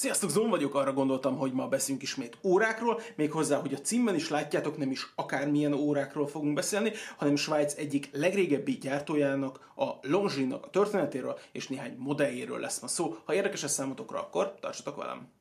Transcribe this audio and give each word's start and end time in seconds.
Sziasztok, 0.00 0.30
Zon 0.30 0.50
vagyok, 0.50 0.74
arra 0.74 0.92
gondoltam, 0.92 1.36
hogy 1.36 1.52
ma 1.52 1.68
beszélünk 1.68 2.02
ismét 2.02 2.38
órákról, 2.42 3.00
méghozzá, 3.16 3.60
hogy 3.60 3.74
a 3.74 3.80
címben 3.80 4.14
is 4.14 4.28
látjátok, 4.28 4.76
nem 4.76 4.90
is 4.90 5.12
akármilyen 5.14 5.72
órákról 5.72 6.26
fogunk 6.26 6.54
beszélni, 6.54 6.92
hanem 7.16 7.36
Svájc 7.36 7.74
egyik 7.76 8.08
legrégebbi 8.12 8.72
gyártójának, 8.72 9.72
a 9.76 9.90
Longines-nak 10.02 10.64
a 10.64 10.70
történetéről 10.70 11.38
és 11.52 11.68
néhány 11.68 11.94
modelljéről 11.98 12.58
lesz 12.58 12.80
ma 12.80 12.88
szó. 12.88 13.16
Ha 13.24 13.34
érdekes 13.34 13.62
ez 13.62 13.72
számotokra, 13.72 14.18
akkor 14.18 14.54
tartsatok 14.60 14.96
velem! 14.96 15.37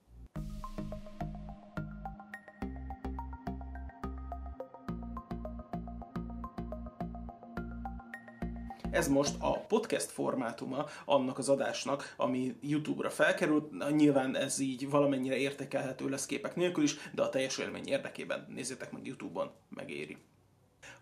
Ez 8.97 9.07
most 9.07 9.35
a 9.39 9.59
podcast 9.59 10.11
formátuma 10.11 10.85
annak 11.05 11.37
az 11.37 11.49
adásnak, 11.49 12.13
ami 12.17 12.55
YouTube-ra 12.61 13.09
felkerült. 13.09 13.95
Nyilván 13.95 14.35
ez 14.35 14.59
így 14.59 14.89
valamennyire 14.89 15.35
értékelhető 15.35 16.09
lesz 16.09 16.25
képek 16.25 16.55
nélkül 16.55 16.83
is, 16.83 16.95
de 17.13 17.21
a 17.21 17.29
teljes 17.29 17.57
élmény 17.57 17.87
érdekében 17.87 18.45
nézzétek 18.49 18.91
meg 18.91 19.05
YouTube-on, 19.05 19.51
megéri. 19.69 20.17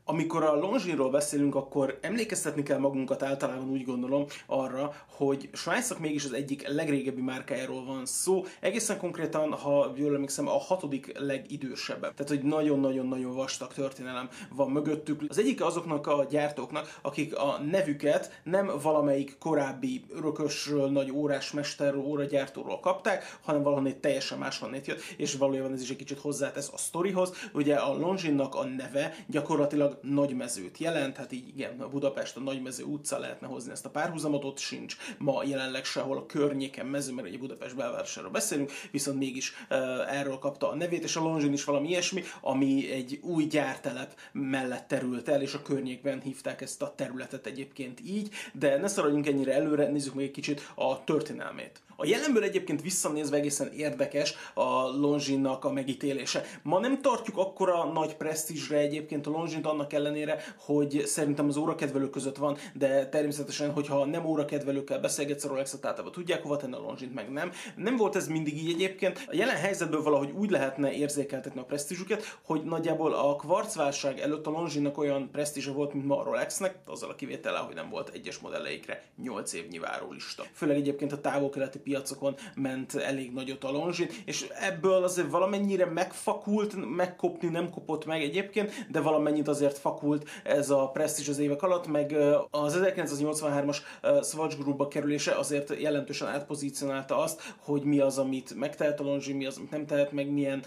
Amikor 0.08 0.44
a 0.44 0.56
Longines-ról 0.56 1.10
beszélünk, 1.10 1.56
akkor 1.56 1.98
emlékeztetni 2.02 2.64
kell 2.64 2.78
magunkat 2.78 3.24
általában 3.24 3.70
úgy 3.70 3.86
gondolom 3.86 4.26
arra, 4.46 4.94
hogy 5.06 5.50
Svájcnak 5.54 6.00
mégis 6.00 6.26
az 6.26 6.34
egyik 6.34 6.68
legrégebbi 6.68 7.22
márkájáról 7.22 7.86
van 7.86 8.06
szó, 8.06 8.46
egészen 8.60 8.98
konkrétan, 8.98 9.54
ha 9.54 9.94
jól 9.96 10.14
emlékszem, 10.14 10.48
a 10.48 10.60
hatodik 10.60 11.20
legidősebb. 11.20 12.00
Tehát, 12.00 12.28
hogy 12.28 12.42
nagyon-nagyon-nagyon 12.42 13.36
vastag 13.36 13.74
történelem 13.74 14.30
van 14.50 14.72
mögöttük. 14.72 15.22
Az 15.28 15.38
egyik 15.38 15.64
azoknak 15.64 16.08
a 16.08 16.26
gyártóknak, 16.30 17.00
akik 17.02 17.38
a 17.38 17.60
nevüket 17.72 18.42
nem 18.44 18.72
valamelyik 18.82 19.38
korábbi 19.40 20.04
örökösről, 20.10 20.90
nagy 20.90 21.12
órás 21.12 21.52
mesterről, 21.52 22.02
óragyártóról 22.02 22.80
kapták, 22.80 23.38
hanem 23.42 23.64
valahonnét 23.64 23.98
teljesen 23.98 24.38
máshonnét 24.38 24.88
jött, 24.88 25.02
és 25.18 25.36
valójában 25.36 25.74
ez 25.74 25.82
is 25.82 25.90
egy 25.90 25.96
kicsit 25.96 26.20
hozzátesz 26.20 26.70
a 26.74 26.78
sztorihoz. 26.78 27.34
Ugye 27.54 27.76
a 27.76 27.98
Longines-nak 27.98 28.56
a 28.56 28.66
neve 28.66 29.16
gyakorlatilag 29.28 29.94
nagymezőt 30.02 30.78
jelent, 30.78 31.18
hát 31.18 31.32
így 31.32 31.48
igen, 31.48 31.82
a 31.82 31.90
Budapest 31.90 32.38
a 32.38 32.40
nagymező 32.40 32.84
utca 32.84 33.20
lehetne 33.20 33.48
hozni 33.48 33.72
ezt 33.72 33.86
a 33.86 33.90
párhuzamot, 33.90 34.44
ott 34.44 34.58
sincs 34.58 34.98
ma 35.18 35.44
jelenleg 35.44 35.86
sehol 35.86 36.18
a 36.18 36.26
környéken 36.26 36.86
mező, 36.86 37.14
mert 37.14 37.28
ugye 37.28 37.38
Budapest 37.38 37.76
belvárosáról 37.76 38.32
beszélünk, 38.32 38.72
viszont 38.92 39.18
mégis 39.18 39.54
uh, 39.70 39.78
erről 40.18 40.38
kapta 40.38 40.70
a 40.70 40.76
nevét, 40.76 41.04
és 41.04 41.16
a 41.16 41.22
Longin 41.22 41.54
is 41.54 41.64
valami 41.64 41.88
ilyesmi, 41.88 42.24
ami 42.42 42.92
egy 42.92 43.20
új 43.22 43.46
gyártelep 43.46 44.20
mellett 44.32 44.88
terült 44.88 45.30
el, 45.30 45.42
és 45.42 45.54
a 45.54 45.62
környékben 45.62 46.22
hívták 46.22 46.62
ezt 46.62 46.82
a 46.82 46.94
területet 46.96 47.46
egyébként 47.46 48.00
így, 48.06 48.30
de 48.54 48.78
ne 48.78 48.88
szaradjunk 48.88 49.28
ennyire 49.28 49.54
előre, 49.54 49.88
nézzük 49.88 50.14
meg 50.14 50.24
egy 50.24 50.32
kicsit 50.32 50.72
a 50.76 51.04
történelmét. 51.04 51.85
A 51.98 52.06
jelenből 52.06 52.44
egyébként 52.44 52.82
visszanézve 52.82 53.38
egészen 53.38 53.72
érdekes 53.74 54.36
a 54.54 54.88
Longines-nak 54.88 55.66
a 55.66 55.72
megítélése. 55.72 56.44
Ma 56.64 56.80
nem 56.80 57.02
tartjuk 57.02 57.38
akkora 57.38 57.84
nagy 57.84 58.16
presztízsre 58.16 58.78
egyébként 58.78 59.28
a 59.28 59.30
Longines 59.30 59.64
annak 59.64 59.94
ellenére, 59.94 60.44
hogy 60.60 61.02
szerintem 61.06 61.48
az 61.48 61.58
órakedvelők 61.58 62.10
között 62.10 62.38
van, 62.38 62.58
de 62.74 63.10
természetesen, 63.10 63.72
hogyha 63.72 64.06
nem 64.06 64.26
órakedvelőkkel 64.26 65.00
beszélgetsz 65.00 65.44
a 65.44 65.48
rolex 65.48 65.74
általában 65.74 66.12
tudják 66.12 66.42
hova 66.44 66.58
tenni 66.58 66.74
a 66.74 66.80
Longines, 66.80 67.14
meg 67.14 67.32
nem. 67.32 67.52
Nem 67.76 67.96
volt 67.96 68.16
ez 68.16 68.28
mindig 68.28 68.58
így 68.58 68.74
egyébként. 68.74 69.26
A 69.28 69.36
jelen 69.36 69.56
helyzetből 69.56 70.04
valahogy 70.04 70.32
úgy 70.32 70.50
lehetne 70.50 70.92
érzékeltetni 70.92 71.60
a 71.60 71.64
presztízsüket, 71.64 72.38
hogy 72.46 72.64
nagyjából 72.64 73.14
a 73.14 73.36
kvarcválság 73.36 74.20
előtt 74.20 74.48
a 74.48 74.50
Longines-nak 74.50 74.98
olyan 74.98 75.30
presztízse 75.32 75.72
volt, 75.72 75.94
mint 75.94 76.06
ma 76.06 76.20
a 76.20 76.24
Rolexnek, 76.24 76.76
azzal 76.86 77.10
a 77.10 77.16
kivétellel, 77.16 77.64
hogy 77.64 77.76
nem 77.76 77.90
volt 77.90 78.10
egyes 78.14 78.38
modelleikre 78.38 79.04
8 79.22 79.54
évnyi 79.54 79.80
várólista. 79.80 80.44
Főleg 80.54 80.76
egyébként 80.76 81.12
a 81.12 81.22
távol-keleti 81.22 81.80
piacokon 81.86 82.36
ment 82.56 82.96
elég 82.96 83.34
nagyot 83.34 83.64
a 83.64 83.72
Longines, 83.72 84.22
és 84.26 84.48
ebből 84.62 85.04
azért 85.04 85.30
valamennyire 85.30 85.86
megfakult, 85.86 86.96
megkopni 86.96 87.48
nem 87.48 87.70
kopott 87.70 88.06
meg 88.06 88.22
egyébként, 88.22 88.86
de 88.92 89.00
valamennyit 89.00 89.48
azért 89.48 89.78
fakult 89.78 90.30
ez 90.44 90.70
a 90.70 90.90
presztízs 90.90 91.30
az 91.30 91.40
évek 91.40 91.62
alatt, 91.62 91.88
meg 91.88 92.16
az 92.50 92.80
1983-as 92.82 93.78
Swatch 94.24 94.58
Groupba 94.58 94.88
kerülése 94.88 95.32
azért 95.32 95.80
jelentősen 95.80 96.28
átpozícionálta 96.28 97.18
azt, 97.18 97.54
hogy 97.60 97.84
mi 97.84 98.00
az, 98.00 98.18
amit 98.18 98.56
megtehet 98.56 99.00
a 99.00 99.04
Longines, 99.04 99.38
mi 99.38 99.46
az, 99.46 99.58
amit 99.58 99.72
nem 99.72 99.86
tehet 99.86 100.12
meg, 100.12 100.32
milyen 100.32 100.64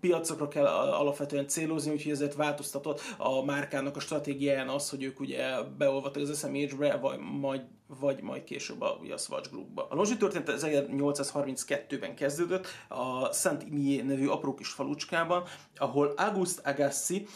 piacokra 0.00 0.48
kell 0.48 0.66
alapvetően 0.66 1.48
célozni, 1.48 1.92
úgyhogy 1.92 2.12
ezért 2.12 2.34
változtatott 2.34 3.00
a 3.16 3.44
márkának 3.44 3.96
a 3.96 4.00
stratégiáján 4.00 4.68
az, 4.68 4.90
hogy 4.90 5.02
ők 5.02 5.20
ugye 5.20 5.62
beolvadtak 5.78 6.22
az 6.22 6.38
SMH-be, 6.38 6.96
vagy 6.96 7.18
majd 7.18 7.60
vagy 7.86 8.22
majd 8.22 8.44
később 8.44 8.80
a, 8.80 8.98
ugye 9.00 9.14
a 9.14 9.18
Swatch 9.18 9.50
Groupba. 9.50 9.86
A 9.90 9.94
Longines 9.94 10.18
történet 10.18 10.60
1832-ben 10.62 12.14
kezdődött 12.14 12.66
a 12.88 13.32
Saint 13.32 13.62
Imier 13.62 14.04
nevű 14.04 14.26
apró 14.26 14.54
kis 14.54 14.68
falucskában, 14.68 15.44
ahol 15.76 16.06
Auguste 16.16 16.70
Agassi 16.70 17.26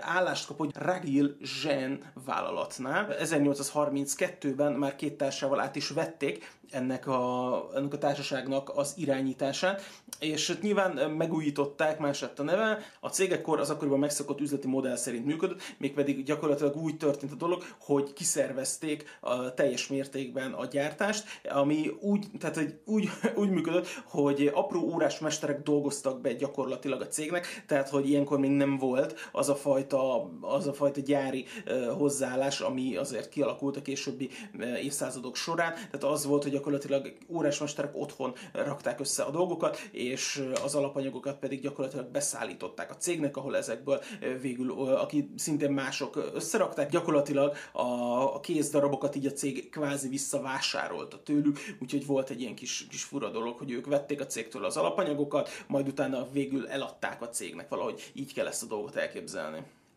állást 0.00 0.46
kapott 0.46 0.78
Ragil 0.78 1.36
Jean 1.62 2.12
vállalatnál. 2.24 3.14
1832-ben 3.18 4.72
már 4.72 4.96
két 4.96 5.16
társával 5.16 5.60
át 5.60 5.76
is 5.76 5.88
vették 5.88 6.56
ennek 6.70 7.06
a, 7.06 7.68
ennek 7.74 7.92
a 7.92 7.98
társaságnak 7.98 8.70
az 8.74 8.92
irányítását, 8.96 9.82
és 10.18 10.58
nyilván 10.60 11.10
megújították, 11.10 11.98
más 11.98 12.20
lett 12.20 12.38
a 12.38 12.42
neve. 12.42 12.78
A 13.00 13.08
cég 13.08 13.32
ekkor 13.32 13.60
az 13.60 13.70
akkoriban 13.70 13.98
megszokott 13.98 14.40
üzleti 14.40 14.66
modell 14.66 14.96
szerint 14.96 15.26
működött, 15.26 15.62
mégpedig 15.78 16.24
gyakorlatilag 16.24 16.76
úgy 16.76 16.96
történt 16.96 17.32
a 17.32 17.36
dolog, 17.36 17.64
hogy 17.80 18.12
kiszervezték 18.12 19.18
a 19.20 19.54
teljes 19.54 19.86
mértékben 19.88 20.52
a 20.52 20.66
gyártást, 20.66 21.24
ami 21.48 21.90
úgy, 22.00 22.26
tehát, 22.38 22.54
hogy 22.54 22.78
úgy, 22.84 23.10
úgy 23.42 23.50
működött, 23.50 23.86
hogy 24.04 24.50
apró 24.54 24.80
órás 24.80 25.18
mesterek 25.18 25.62
dolgoztak 25.62 26.20
be 26.20 26.32
gyakorlatilag 26.32 27.00
a 27.00 27.08
cégnek, 27.08 27.64
tehát 27.66 27.88
hogy 27.88 28.08
ilyenkor 28.08 28.38
még 28.38 28.50
nem 28.50 28.78
volt 28.78 29.28
az 29.32 29.48
a 29.48 29.56
fajta, 29.58 30.30
az 30.40 30.66
a 30.66 30.72
fajta 30.72 31.00
gyári 31.00 31.44
hozzáállás, 31.96 32.60
ami 32.60 32.96
azért 32.96 33.28
kialakult 33.28 33.76
a 33.76 33.82
későbbi 33.82 34.30
évszázadok 34.82 35.36
során. 35.36 35.74
Tehát 35.74 36.04
az 36.04 36.26
volt, 36.26 36.42
hogy 36.42 36.52
gyakorlatilag 36.52 37.12
órásmesterek 37.28 37.96
otthon 37.96 38.34
rakták 38.52 39.00
össze 39.00 39.22
a 39.22 39.30
dolgokat, 39.30 39.78
és 39.90 40.48
az 40.64 40.74
alapanyagokat 40.74 41.38
pedig 41.38 41.60
gyakorlatilag 41.60 42.06
beszállították 42.06 42.90
a 42.90 42.96
cégnek, 42.96 43.36
ahol 43.36 43.56
ezekből 43.56 44.02
végül, 44.40 44.70
aki 44.94 45.30
szintén 45.36 45.70
mások 45.70 46.30
összerakták, 46.34 46.90
gyakorlatilag 46.90 47.56
a, 47.72 47.82
a 48.34 48.40
kézdarabokat 48.40 49.16
így 49.16 49.26
a 49.26 49.32
cég 49.32 49.70
kvázi 49.70 50.08
visszavásárolta 50.08 51.22
tőlük, 51.22 51.58
úgyhogy 51.80 52.06
volt 52.06 52.30
egy 52.30 52.40
ilyen 52.40 52.54
kis, 52.54 52.86
kis 52.90 53.02
fura 53.02 53.30
dolog, 53.30 53.58
hogy 53.58 53.70
ők 53.70 53.86
vették 53.86 54.20
a 54.20 54.26
cégtől 54.26 54.64
az 54.64 54.76
alapanyagokat, 54.76 55.48
majd 55.66 55.88
utána 55.88 56.26
végül 56.32 56.68
eladták 56.68 57.22
a 57.22 57.28
cégnek, 57.28 57.68
valahogy 57.68 58.10
így 58.12 58.32
kell 58.32 58.46
ezt 58.46 58.62
a 58.62 58.66
dolgot 58.66 58.96
elképzelni. 58.96 59.47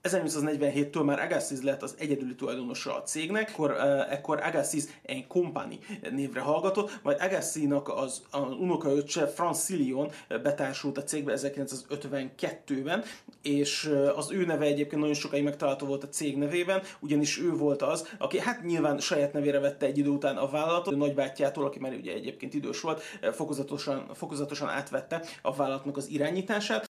1847-től 0.04 1.06
már 1.06 1.20
Agassiz 1.20 1.62
lett 1.62 1.82
az 1.82 1.96
egyedüli 2.00 2.36
tulajdonosa 2.36 2.96
a 2.96 3.04
cégnek, 3.04 3.50
akkor, 3.50 3.72
uh, 3.72 4.12
ekkor 4.12 4.40
Agassiz 4.44 4.90
egy 5.02 5.28
Company 5.28 5.80
névre 6.12 6.40
hallgatott, 6.40 7.00
majd 7.04 7.22
Agassiz-nak 7.22 7.90
az, 7.90 8.22
az 8.32 8.52
unokaöccse 8.60 9.28
Franz 9.28 9.66
Silion 9.66 10.12
betársult 10.28 10.98
a 10.98 11.04
cégbe 11.04 11.34
1952-ben, 11.36 13.04
és 13.42 13.94
az 14.16 14.32
ő 14.32 14.46
neve 14.46 14.66
egyébként 14.66 15.02
nagyon 15.02 15.16
sokáig 15.16 15.44
megtalálható 15.44 15.86
volt 15.86 16.04
a 16.04 16.10
cég 16.10 16.38
nevében, 16.38 16.82
ugyanis 17.00 17.40
ő 17.40 17.52
volt 17.52 17.82
az, 17.82 18.16
aki 18.18 18.40
hát 18.40 18.64
nyilván 18.64 19.00
saját 19.00 19.34
nevére 19.34 19.60
vette 19.60 19.86
egy 19.86 19.98
idő 19.98 20.10
után 20.10 20.38
a 20.38 20.50
vállalatot, 20.50 20.94
a 20.94 20.98
nagybátyjától, 20.98 21.66
aki 21.66 21.80
már 21.80 21.94
ugye 21.94 22.14
egyébként 22.14 22.54
idős 22.54 22.82
volt, 22.82 23.02
fokozatosan, 23.32 24.10
fokozatosan 24.14 24.70
átvette 24.70 25.22
a 25.42 25.54
vállalatnak 25.54 25.98
az 25.98 26.10
irányítását, 26.10 26.91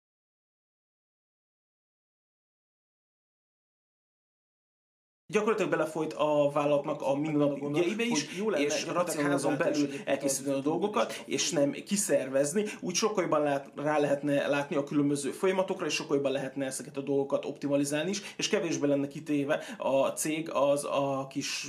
gyakorlatilag 5.34 5.70
belefolyt 5.70 6.12
a 6.12 6.50
vállalatnak 6.52 7.02
a 7.02 7.16
mindennapi 7.16 7.66
ügyeibe 7.66 8.04
is, 8.04 8.26
jó 8.38 8.50
lenne, 8.50 8.64
és 8.64 8.86
racionálazon 8.86 9.56
belül 9.58 9.88
elkészíteni 10.04 10.56
a 10.56 10.60
dolgokat, 10.60 11.22
és 11.26 11.50
nem 11.50 11.72
kiszervezni. 11.72 12.64
Úgy 12.80 12.94
sokkal 12.94 13.22
jobban 13.22 13.42
lát, 13.42 13.72
rá 13.76 13.98
lehetne 13.98 14.46
látni 14.46 14.76
a 14.76 14.84
különböző 14.84 15.30
folyamatokra, 15.30 15.86
és 15.86 15.94
sokkal 15.94 16.16
jobban 16.16 16.32
lehetne 16.32 16.66
ezeket 16.66 16.96
a 16.96 17.00
dolgokat 17.00 17.44
optimalizálni 17.44 18.10
is, 18.10 18.22
és 18.36 18.48
kevésbé 18.48 18.86
lenne 18.86 19.08
kitéve 19.08 19.62
a 19.78 20.06
cég 20.08 20.50
az 20.52 20.84
a 20.84 21.26
kis 21.30 21.66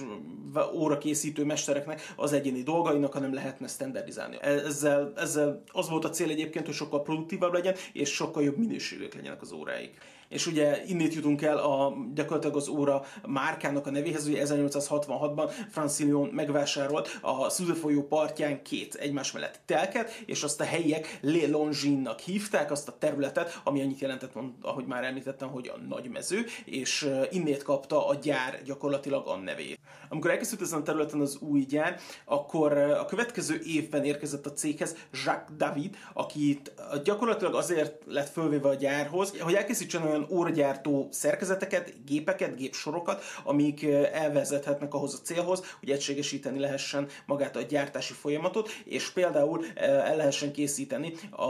órakészítő 0.73 1.43
mestereknek 1.43 2.13
az 2.15 2.33
egyéni 2.33 2.63
dolgainak, 2.63 3.13
hanem 3.13 3.33
lehetne 3.33 3.67
standardizálni. 3.67 4.37
Ezzel, 4.41 5.13
ezzel 5.15 5.63
az 5.71 5.89
volt 5.89 6.05
a 6.05 6.09
cél 6.09 6.29
egyébként, 6.29 6.65
hogy 6.65 6.75
sokkal 6.75 7.01
produktívabb 7.01 7.53
legyen, 7.53 7.75
és 7.93 8.09
sokkal 8.09 8.43
jobb 8.43 8.57
minőségűek 8.57 9.13
legyenek 9.13 9.41
az 9.41 9.51
óráik. 9.51 9.97
És 10.35 10.47
ugye 10.47 10.83
innét 10.87 11.13
jutunk 11.13 11.41
el 11.41 11.57
a, 11.57 11.93
gyakorlatilag 12.13 12.55
az 12.55 12.67
óra 12.67 13.05
márkának 13.27 13.87
a 13.87 13.91
nevéhez, 13.91 14.27
ugye 14.27 14.43
1866-ban 14.45 15.51
Francilion 15.69 16.29
megvásárolt 16.29 17.19
a 17.21 17.49
Szüze 17.49 17.73
folyó 17.73 18.07
partján 18.07 18.61
két 18.61 18.93
egymás 18.93 19.31
mellett 19.31 19.59
telket, 19.65 20.23
és 20.25 20.43
azt 20.43 20.61
a 20.61 20.63
helyiek 20.63 21.17
Le 21.21 21.47
Longines-nak 21.47 22.19
hívták, 22.19 22.71
azt 22.71 22.87
a 22.87 22.97
területet, 22.99 23.61
ami 23.63 23.81
annyit 23.81 23.99
jelentett, 23.99 24.33
ahogy 24.61 24.85
már 24.85 25.03
említettem, 25.03 25.49
hogy 25.49 25.71
a 25.75 25.79
nagy 25.87 26.09
mező, 26.09 26.45
és 26.65 27.09
innét 27.31 27.63
kapta 27.63 28.07
a 28.07 28.15
gyár 28.15 28.61
gyakorlatilag 28.63 29.27
a 29.27 29.37
nevét. 29.37 29.79
Amikor 30.09 30.31
elkészült 30.31 30.61
ezen 30.61 30.79
a 30.79 30.83
területen 30.83 31.19
az 31.19 31.37
új 31.39 31.61
gyár, 31.61 31.99
akkor 32.25 32.77
a 32.77 33.05
következő 33.05 33.61
évben 33.65 34.03
érkezett 34.03 34.45
a 34.45 34.53
céghez 34.53 34.95
Jacques 35.11 35.57
David, 35.57 35.97
akit 36.13 36.73
gyakorlatilag 37.03 37.55
azért 37.55 38.03
lett 38.05 38.29
fölvéve 38.29 38.69
a 38.69 38.73
gyárhoz, 38.73 39.39
hogy 39.39 39.53
elkészítsen 39.53 40.03
olyan 40.03 40.24
óragyártó 40.29 41.07
szerkezeteket, 41.11 41.93
gépeket, 42.05 42.55
gépsorokat, 42.55 43.23
amik 43.43 43.83
elvezethetnek 44.13 44.93
ahhoz 44.93 45.13
a 45.13 45.23
célhoz, 45.23 45.63
hogy 45.79 45.89
egységesíteni 45.89 46.59
lehessen 46.59 47.07
magát 47.25 47.55
a 47.55 47.61
gyártási 47.61 48.13
folyamatot, 48.13 48.69
és 48.85 49.09
például 49.09 49.65
el 49.75 50.15
lehessen 50.15 50.51
készíteni 50.51 51.13
a 51.31 51.45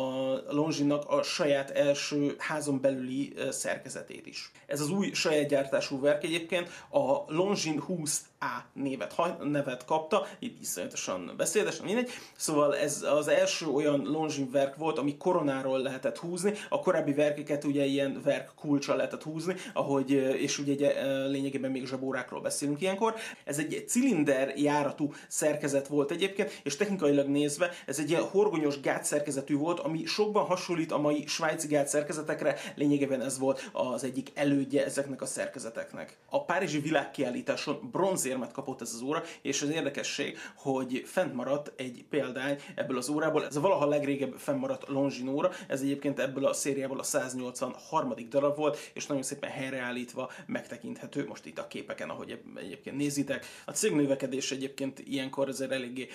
Longines-nak 0.50 1.10
a 1.10 1.24
saját 1.24 1.69
első 1.69 2.36
házon 2.38 2.81
belüli 2.81 3.33
szerkezetét 3.50 4.25
is. 4.25 4.51
Ez 4.68 4.81
az 4.81 4.89
új 4.89 5.12
saját 5.13 5.48
gyártású 5.48 6.00
verk 6.00 6.24
egyébként 6.24 6.69
a 6.89 7.24
Longines 7.28 7.83
20 7.86 8.21
a 8.45 8.65
névet, 8.74 9.15
nevet 9.44 9.86
kapta, 9.86 10.27
itt 10.39 10.62
iszonyatosan 10.62 11.33
beszédesen, 11.38 11.86
mindegy. 11.86 12.09
Szóval 12.36 12.75
ez 12.75 13.01
az 13.01 13.27
első 13.27 13.68
olyan 13.68 14.01
Longines 14.03 14.51
verk 14.51 14.75
volt, 14.75 14.97
ami 14.97 15.18
koronáról 15.18 15.80
lehetett 15.80 16.18
húzni, 16.18 16.53
a 16.69 16.80
korábbi 16.80 17.13
verkeket 17.13 17.63
ugye 17.63 17.86
ilyen 17.86 18.21
verk 18.24 18.51
kulcsal 18.56 18.95
lehetett 18.95 19.24
húzni, 19.24 19.56
ahogy, 19.74 20.12
és 20.12 20.59
ugye 20.59 20.94
lényegében 21.27 21.71
még 21.71 21.88
zsabórákról 21.88 22.42
beszélünk 22.42 22.81
ilyenkor. 22.81 23.15
Ez 23.44 23.57
egy 23.57 23.83
cilinder 23.88 24.53
járatú 24.57 25.13
szerkezet 25.27 25.88
volt 25.88 26.12
egyébként, 26.12 26.59
és 26.63 26.75
technikailag 26.75 27.27
nézve 27.27 27.71
ez 27.86 28.00
egy 28.00 28.09
ilyen 28.09 28.24
horgonyos 28.24 28.80
gátszerkezetű 28.80 29.56
volt, 29.56 29.80
ami 29.80 30.06
sokban 30.06 30.45
hasonlít 30.45 30.92
a 30.92 30.97
mai 30.97 31.24
svájci 31.27 31.68
gátszerkezetekre, 31.68 32.56
lényegében 32.75 33.21
ez 33.21 33.39
volt 33.39 33.69
az 33.71 34.03
egyik 34.03 34.31
elődje 34.33 34.86
ezeknek 34.86 35.21
a 35.21 35.25
szerkezeteknek. 35.25 36.18
A 36.30 36.45
Párizsi 36.45 36.80
világkiállításon 36.80 37.89
bronzér 37.92 38.35
érmet 38.36 38.52
kapott 38.52 38.82
ez 38.82 38.94
az 38.94 39.02
óra, 39.02 39.24
és 39.42 39.62
az 39.62 39.70
érdekesség, 39.70 40.38
hogy 40.56 41.04
fent 41.06 41.34
maradt 41.34 41.72
egy 41.76 42.06
példány 42.10 42.60
ebből 42.76 42.98
az 42.98 43.10
órából. 43.10 43.46
Ez 43.46 43.56
a 43.56 43.62
valaha 43.62 43.86
legrégebb 43.86 44.34
fennmaradt 44.38 44.88
Longines 44.88 45.34
óra, 45.34 45.52
ez 45.68 45.82
egyébként 45.82 46.20
ebből 46.20 46.46
a 46.46 46.54
szériából 46.54 47.00
a 47.00 47.04
183. 47.04 48.14
darab 48.30 48.58
volt, 48.58 48.92
és 48.94 49.06
nagyon 49.06 49.24
szépen 49.24 49.50
helyreállítva 49.50 50.32
megtekinthető, 50.46 51.26
most 51.28 51.46
itt 51.46 51.60
a 51.60 51.68
képeken, 51.68 52.10
ahogy 52.10 52.40
egyébként 52.56 52.98
nézitek. 52.98 53.46
A 53.66 53.72
cég 53.72 53.92
növekedés 53.92 54.52
egyébként 54.52 55.00
ilyenkor 55.00 55.48
azért 55.48 55.72
eléggé, 55.72 56.08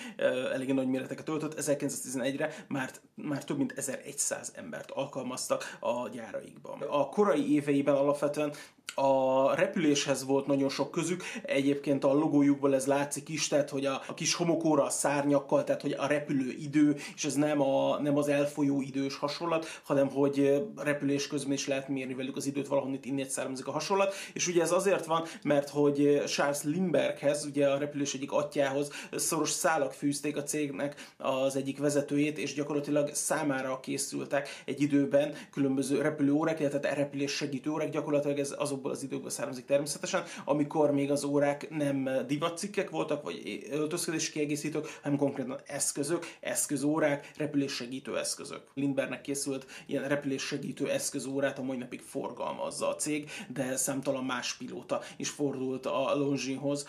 eléggé 0.51 0.71
nagy 0.71 0.87
méreteket 0.87 1.29
öltött, 1.29 1.55
1911-re 1.57 2.65
már, 2.67 2.91
már 3.15 3.43
több 3.43 3.57
mint 3.57 3.71
1100 3.71 4.51
embert 4.55 4.91
alkalmaztak 4.91 5.77
a 5.79 6.09
gyáraikban. 6.09 6.81
A 6.81 7.09
korai 7.09 7.53
éveiben 7.53 7.95
alapvetően 7.95 8.53
a 8.95 9.55
repüléshez 9.55 10.25
volt 10.25 10.47
nagyon 10.47 10.69
sok 10.69 10.91
közük, 10.91 11.23
egyébként 11.43 12.00
a 12.03 12.13
logójukból 12.13 12.75
ez 12.75 12.85
látszik 12.85 13.29
is, 13.29 13.47
tehát 13.47 13.69
hogy 13.69 13.85
a, 13.85 14.01
a 14.07 14.13
kis 14.13 14.33
homokóra 14.33 14.83
a 14.83 14.89
szárnyakkal, 14.89 15.63
tehát 15.63 15.81
hogy 15.81 15.91
a 15.91 16.07
repülő 16.07 16.51
idő, 16.59 16.95
és 17.15 17.25
ez 17.25 17.33
nem, 17.33 17.61
a, 17.61 17.99
nem 18.01 18.17
az 18.17 18.27
elfolyó 18.27 18.81
idős 18.81 19.15
hasonlat, 19.15 19.65
hanem 19.83 20.09
hogy 20.09 20.63
repülés 20.77 21.27
közben 21.27 21.53
is 21.53 21.67
lehet 21.67 21.87
mérni 21.87 22.13
velük 22.13 22.35
az 22.35 22.45
időt, 22.45 22.67
valahonnit 22.67 23.05
innét 23.05 23.29
származik 23.29 23.67
a 23.67 23.71
hasonlat, 23.71 24.13
és 24.33 24.47
ugye 24.47 24.61
ez 24.61 24.71
azért 24.71 25.05
van, 25.05 25.23
mert 25.43 25.69
hogy 25.69 26.23
Charles 26.25 26.63
Lindberghhez, 26.63 27.45
ugye 27.45 27.67
a 27.67 27.77
repülés 27.77 28.13
egyik 28.13 28.31
atyához 28.31 28.91
szoros 29.11 29.49
szálak 29.49 29.93
fűzték 29.93 30.37
a 30.37 30.43
cégnek 30.43 31.13
az 31.17 31.55
egyik 31.55 31.77
vezetőjét, 31.77 32.37
és 32.37 32.53
gyakorlatilag 32.53 33.09
számára 33.13 33.79
készültek 33.79 34.49
egy 34.65 34.81
időben 34.81 35.33
különböző 35.51 36.01
repülőórák, 36.01 36.59
illetve 36.59 36.93
repülés 36.93 37.31
segítő 37.31 37.69
órák, 37.69 37.89
gyakorlatilag 37.89 38.39
ez 38.39 38.55
azok 38.57 38.79
azokból 38.81 38.91
az 38.91 39.03
időkből 39.03 39.29
származik 39.29 39.65
természetesen, 39.65 40.23
amikor 40.45 40.91
még 40.91 41.11
az 41.11 41.23
órák 41.23 41.69
nem 41.69 41.90
divatcikkek 42.27 42.89
voltak, 42.89 43.23
vagy 43.23 43.67
öltözködés 43.71 44.29
kiegészítők, 44.29 44.99
hanem 45.01 45.17
konkrétan 45.17 45.59
eszközök, 45.65 46.25
eszközórák, 46.39 47.31
repüléssegítő 47.37 48.17
eszközök. 48.17 48.61
Lindbergnek 48.73 49.21
készült 49.21 49.65
ilyen 49.85 50.07
repüléssegítő 50.07 50.89
eszközórát, 50.89 51.59
a 51.59 51.63
mai 51.63 51.77
napig 51.77 52.01
forgalmazza 52.01 52.87
a 52.87 52.95
cég, 52.95 53.29
de 53.53 53.75
számtalan 53.75 54.23
más 54.23 54.53
pilóta 54.53 55.01
is 55.17 55.29
fordult 55.29 55.85
a 55.85 56.15
Longines-hoz 56.15 56.85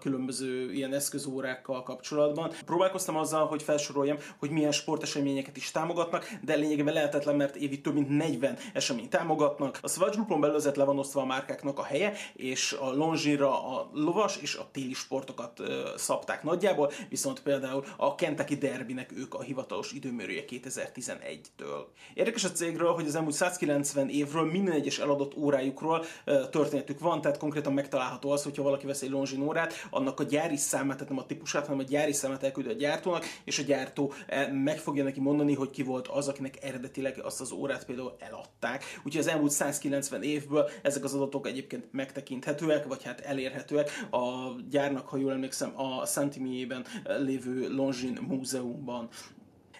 különböző 0.00 0.72
ilyen 0.72 0.94
eszközórákkal 0.94 1.82
kapcsolatban. 1.82 2.50
Próbálkoztam 2.64 3.16
azzal, 3.16 3.46
hogy 3.46 3.62
felsoroljam, 3.62 4.16
hogy 4.38 4.50
milyen 4.50 4.72
sporteseményeket 4.72 5.56
is 5.56 5.70
támogatnak, 5.70 6.30
de 6.44 6.54
lényegében 6.54 6.94
lehetetlen, 6.94 7.36
mert 7.36 7.56
évi 7.56 7.80
több 7.80 7.94
mint 7.94 8.08
40 8.08 8.56
eseményt 8.72 9.10
támogatnak. 9.10 9.78
A 9.82 9.88
Swatch 9.88 10.14
Groupon 10.14 10.40
belül 10.40 10.60
le 10.74 10.84
van 10.84 10.98
osztva 10.98 11.20
a 11.20 11.26
márkáknak 11.26 11.78
a 11.78 11.82
helye, 11.82 12.12
és 12.34 12.76
a 12.80 12.92
Longines-ra 12.92 13.76
a 13.76 13.90
lovas 13.92 14.41
és 14.42 14.54
a 14.54 14.68
téli 14.72 14.92
sportokat 14.92 15.60
szabták 15.96 16.42
nagyjából, 16.42 16.92
viszont 17.08 17.42
például 17.42 17.84
a 17.96 18.14
Kentucky 18.14 18.56
Derbynek 18.56 19.12
ők 19.16 19.34
a 19.34 19.42
hivatalos 19.42 19.92
időmérője 19.92 20.44
2011-től. 20.48 21.84
Érdekes 22.14 22.44
a 22.44 22.52
cégről, 22.52 22.92
hogy 22.92 23.06
az 23.06 23.14
elmúlt 23.14 23.34
190 23.34 24.08
évről 24.08 24.50
minden 24.50 24.74
egyes 24.74 24.98
eladott 24.98 25.36
órájukról 25.36 26.04
történetük 26.50 26.98
van, 26.98 27.20
tehát 27.20 27.38
konkrétan 27.38 27.72
megtalálható 27.72 28.30
az, 28.30 28.42
hogyha 28.42 28.62
valaki 28.62 28.86
vesz 28.86 29.02
egy 29.02 29.10
Longines 29.10 29.46
órát, 29.46 29.74
annak 29.90 30.20
a 30.20 30.24
gyári 30.24 30.56
számát, 30.56 30.96
tehát 30.96 31.12
nem 31.12 31.18
a 31.18 31.26
típusát, 31.26 31.66
hanem 31.66 31.80
a 31.80 31.82
gyári 31.82 32.12
számát 32.12 32.42
elküldi 32.42 32.68
a 32.68 32.72
gyártónak, 32.72 33.24
és 33.44 33.58
a 33.58 33.62
gyártó 33.62 34.12
e, 34.26 34.52
meg 34.52 34.78
fogja 34.78 35.04
neki 35.04 35.20
mondani, 35.20 35.54
hogy 35.54 35.70
ki 35.70 35.82
volt 35.82 36.08
az, 36.08 36.28
akinek 36.28 36.64
eredetileg 36.64 37.20
azt 37.22 37.40
az 37.40 37.52
órát 37.52 37.84
például 37.84 38.16
eladták. 38.18 38.84
Úgyhogy 39.04 39.20
az 39.20 39.26
elmúlt 39.26 39.50
190 39.50 40.22
évből 40.22 40.70
ezek 40.82 41.04
az 41.04 41.14
adatok 41.14 41.46
egyébként 41.46 41.92
megtekinthetőek, 41.92 42.86
vagy 42.86 43.02
hát 43.02 43.20
elérhetőek. 43.20 44.06
A 44.10 44.31
gyárnak, 44.70 45.08
ha 45.08 45.16
jól 45.16 45.32
emlékszem, 45.32 45.80
a 45.80 46.06
Saint-Imier-ben 46.06 46.84
lévő 47.18 47.74
Longines 47.74 48.20
múzeumban 48.20 49.08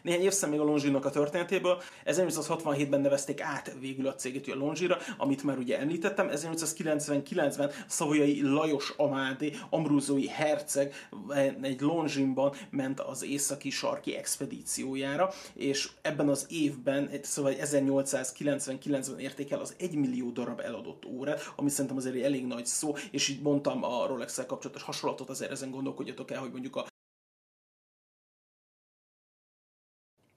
néhány 0.02 0.22
évszem 0.22 0.50
még 0.50 0.60
a 0.60 0.64
Longines-nak 0.64 1.04
a 1.04 1.10
történetéből. 1.10 1.82
1867-ben 2.04 3.00
nevezték 3.00 3.40
át 3.40 3.74
végül 3.80 4.06
a 4.06 4.14
céget 4.14 4.48
a 4.48 4.54
Longines-ra, 4.54 4.98
amit 5.16 5.42
már 5.42 5.58
ugye 5.58 5.78
említettem. 5.78 6.30
1899-ben 6.32 7.70
Szavolyai 7.86 8.42
Lajos 8.42 8.92
Amádé, 8.96 9.52
Ambrúzói 9.70 10.28
herceg 10.28 10.94
egy 11.62 11.80
Longines-ban 11.80 12.54
ment 12.70 13.00
az 13.00 13.24
északi 13.24 13.70
sarki 13.70 14.16
expedíciójára, 14.16 15.32
és 15.54 15.90
ebben 16.02 16.28
az 16.28 16.46
évben, 16.50 17.10
szóval 17.22 17.52
1899-ben 17.60 19.18
érték 19.18 19.50
el 19.50 19.60
az 19.60 19.74
1 19.78 19.94
millió 19.94 20.30
darab 20.30 20.60
eladott 20.60 21.04
órát, 21.06 21.52
ami 21.56 21.70
szerintem 21.70 21.96
azért 21.96 22.24
elég 22.24 22.46
nagy 22.46 22.66
szó, 22.66 22.94
és 23.10 23.28
így 23.28 23.42
mondtam 23.42 23.84
a 23.84 24.06
Rolex-el 24.06 24.46
kapcsolatos 24.46 24.82
hasonlatot, 24.82 25.30
azért 25.30 25.50
ezen 25.50 25.70
gondolkodjatok 25.70 26.30
el, 26.30 26.40
hogy 26.40 26.50
mondjuk 26.50 26.76
a 26.76 26.91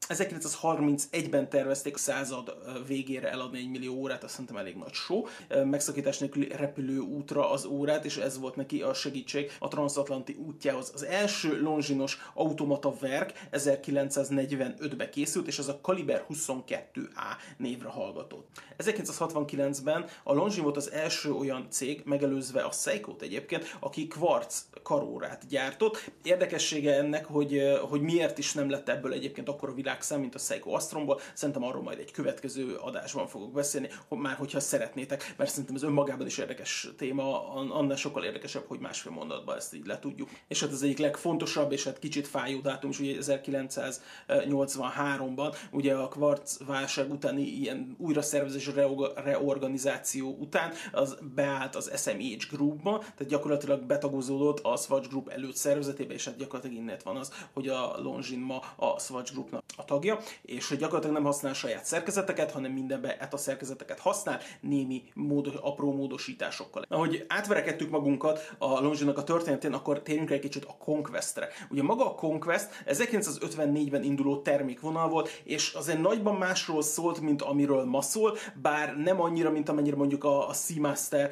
1931-ben 0.07 1.50
tervezték 1.50 1.96
a 1.96 1.98
század 1.98 2.58
végére 2.88 3.32
eladni 3.32 3.58
egy 3.58 3.70
millió 3.70 3.94
órát, 3.94 4.24
azt 4.24 4.32
szerintem 4.32 4.58
elég 4.58 4.75
nagy 4.75 4.94
show. 4.94 5.24
Megszakítás 5.63 6.18
nélküli 6.18 6.48
repülő 6.48 7.00
útra 7.00 7.51
az 7.51 7.65
órát, 7.65 8.06
és 8.06 8.18
ez 8.18 8.39
volt 8.39 8.56
neki 8.56 8.82
a 8.82 8.94
segítség 8.94 9.51
a 9.60 9.68
transatlanti 9.68 10.34
útjához. 10.46 10.91
Az 10.94 11.03
első 11.03 11.62
Longinos 11.62 12.18
automata 12.34 12.94
verk 13.00 13.48
1945-ben 13.51 15.10
készült, 15.10 15.48
és 15.48 15.60
az 15.60 15.68
a 15.68 15.80
Kaliber 15.82 16.25
22A 16.30 17.36
névre 17.58 17.89
hallgatott. 17.89 18.48
1969-ben 18.77 20.06
a 20.24 20.34
Longines 20.34 20.63
volt 20.63 20.77
az 20.77 20.91
első 20.91 21.32
olyan 21.32 21.68
cég, 21.70 22.01
megelőzve 22.06 22.62
a 22.62 22.72
Seiko-t 22.72 23.22
egyébként, 23.22 23.77
aki 23.80 24.08
kvarc 24.08 24.63
karórát 24.84 25.48
gyártott. 25.48 26.12
Érdekessége 26.24 26.96
ennek, 26.96 27.25
hogy, 27.25 27.62
hogy 27.89 28.01
miért 28.01 28.38
is 28.38 28.53
nem 28.53 28.70
lett 28.70 28.89
ebből 28.89 29.13
egyébként 29.13 29.50
akkor 29.50 29.70
a 29.70 29.74
világ 29.74 29.95
szem, 30.02 30.20
mint 30.20 30.36
a 30.36 30.40
Seiko 30.40 30.72
Astromból. 30.72 31.20
Szerintem 31.34 31.64
arról 31.64 31.84
majd 31.84 32.00
egy 32.00 32.12
következő 32.12 32.75
adásban 32.75 33.28
fogok 33.28 33.52
beszélni, 33.52 33.90
már 34.10 34.36
hogyha 34.36 34.60
szeretnétek, 34.60 35.34
mert 35.38 35.50
szerintem 35.50 35.75
ez 35.75 35.84
önmagában 35.84 36.25
is 36.25 36.38
érdekes 36.38 36.90
téma, 36.98 37.54
annál 37.54 37.98
sokkal 37.98 38.24
érdekesebb, 38.24 38.64
hogy 38.68 38.80
másfél 38.80 39.12
mondatban 39.12 39.56
ezt 39.56 39.74
így 39.74 39.86
letudjuk. 39.86 40.30
És 40.48 40.62
hát 40.62 40.72
az 40.72 40.84
egyik 40.84 40.98
legfontosabb, 40.98 41.72
és 41.72 41.84
hát 41.84 42.00
kicsit 42.00 42.28
fájó 42.28 42.60
dátum 42.60 42.90
is, 42.90 43.00
ugye 43.00 43.18
1983-ban, 43.20 45.56
ugye 45.72 45.94
a 45.94 46.08
kvarc 46.08 46.58
válság 46.66 47.12
utáni 47.12 47.42
ilyen 47.42 47.96
újraszervezés, 48.00 48.70
reorganizáció 49.16 50.36
után 50.40 50.72
az 50.92 51.18
beállt 51.36 51.75
az 51.75 51.92
SMH 51.96 52.50
Groupba, 52.52 53.00
tehát 53.00 53.28
gyakorlatilag 53.28 53.84
betagozódott 53.84 54.60
a 54.60 54.78
Swatch 54.78 55.10
Group 55.10 55.30
előtt 55.30 55.56
szervezetébe, 55.56 56.14
és 56.14 56.25
hát 56.25 56.38
gyakorlatilag 56.38 56.78
innét 56.78 57.04
van 57.04 57.16
az, 57.16 57.32
hogy 57.54 57.68
a 57.68 57.98
Longines 57.98 58.46
ma 58.46 58.62
a 58.75 59.00
Swatch 59.00 59.34
Groupnak 59.34 59.64
a 59.75 59.85
tagja, 59.86 60.20
és 60.42 60.68
hogy 60.68 60.77
gyakorlatilag 60.77 61.15
nem 61.15 61.25
használ 61.25 61.54
saját 61.54 61.86
szerkezeteket, 61.86 62.51
hanem 62.51 62.72
mindenbe 62.72 63.18
a 63.36 63.38
szerkezeteket 63.38 64.00
használ, 64.00 64.39
némi 64.60 65.04
módos, 65.13 65.54
apró 65.62 65.94
módosításokkal. 65.94 66.86
Ahogy 66.89 67.25
átverekedtük 67.27 67.89
magunkat 67.89 68.56
a 68.58 68.82
Longinak 68.82 69.18
a 69.18 69.24
történetén, 69.24 69.74
akkor 69.74 70.01
térjünk 70.01 70.32
egy 70.32 70.39
kicsit 70.39 70.65
a 70.65 70.75
Conquestre. 70.77 71.48
Ugye 71.70 71.84
maga 71.84 72.06
a 72.06 72.15
Conquest 72.15 72.84
1954-ben 72.86 74.04
induló 74.04 74.42
termékvonal 74.42 75.10
volt, 75.10 75.42
és 75.44 75.74
azért 75.74 76.01
nagyban 76.01 76.36
másról 76.36 76.82
szólt, 76.82 77.20
mint 77.20 77.42
amiről 77.42 77.84
ma 77.84 78.01
szól, 78.01 78.38
bár 78.62 78.98
nem 78.98 79.22
annyira, 79.22 79.51
mint 79.51 79.70
amennyire 79.70 79.96
mondjuk 79.96 80.24
a, 80.24 80.50
a 80.50 80.54
Seamaster 80.54 81.32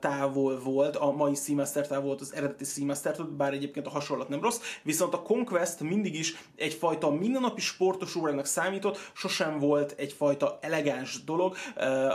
távol 0.00 0.60
volt, 0.60 0.96
a 0.96 1.10
mai 1.10 1.34
Seamaster 1.34 1.86
távol 1.86 2.04
volt 2.06 2.20
az 2.20 2.34
eredeti 2.34 2.64
Seamaster, 2.64 3.24
bár 3.24 3.52
egyébként 3.52 3.86
a 3.86 3.90
hasonlat 3.90 4.28
nem 4.28 4.42
rossz, 4.42 4.60
viszont 4.82 5.14
a 5.14 5.22
Conquest 5.22 5.80
mindig 5.80 6.14
is 6.14 6.34
egyfajta 6.56 7.10
mindennapi 7.10 7.60
sportos 7.70 8.14
órának 8.16 8.46
számított, 8.46 8.98
sosem 9.12 9.58
volt 9.58 9.94
egyfajta 9.96 10.58
elegáns 10.60 11.24
dolog, 11.24 11.56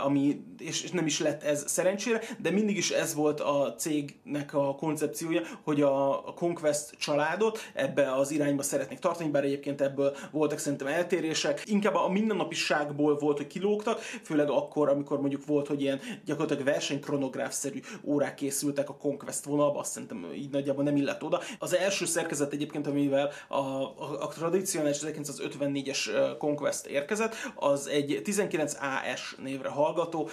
ami, 0.04 0.42
és 0.58 0.92
nem 0.92 1.06
is 1.06 1.20
lett 1.20 1.44
ez 1.44 1.64
szerencsére, 1.68 2.22
de 2.40 2.52
mindig 2.52 2.78
is 2.78 2.92
ez 2.92 3.14
volt 3.14 3.40
a 3.40 3.76
cégnek 3.78 4.54
a 4.54 4.76
koncepciója, 4.76 5.42
hogy 5.64 5.82
a 5.82 6.24
Conquest 6.36 6.96
családot 6.98 7.60
ebbe 7.74 8.12
az 8.12 8.32
irányba 8.32 8.64
szeretnék 8.64 9.00
tartani, 9.00 9.30
bár 9.30 9.44
egyébként 9.44 9.82
ebből 9.82 10.16
voltak 10.32 10.58
szerintem 10.60 10.88
eltérések. 10.88 11.62
Inkább 11.66 11.96
a 11.96 12.10
mindennapiságból 12.10 13.18
volt, 13.18 13.38
hogy 13.38 13.48
kilógtak, 13.48 14.00
főleg 14.00 14.50
akkor, 14.50 14.90
amikor 14.90 15.20
mondjuk 15.20 15.46
volt, 15.46 15.68
hogy 15.68 15.82
ilyen 15.82 16.00
gyakorlatilag 16.26 16.64
versenykronográfszerű 16.64 17.80
órák 18.04 18.36
készültek 18.36 18.90
a 18.90 18.98
Conquest 18.98 19.44
vonalba, 19.44 19.80
azt 19.80 19.92
szerintem 19.92 20.26
így 20.36 20.50
nagyjából 20.50 20.84
nem 20.84 20.96
illett 20.96 21.24
oda. 21.24 21.42
Az 21.60 21.76
első 21.76 22.06
szerkezet 22.06 22.54
egyébként, 22.54 22.88
amivel 22.88 23.32
a, 23.48 23.56
a, 23.58 24.18
a 24.20 24.28
tradicionális 24.28 25.02
1954-es 25.50 26.36
Conquest 26.38 26.86
érkezett, 26.86 27.36
az 27.56 27.88
egy 27.88 28.22
19AS 28.24 29.38
névre 29.38 29.70
hallgató, 29.70 30.30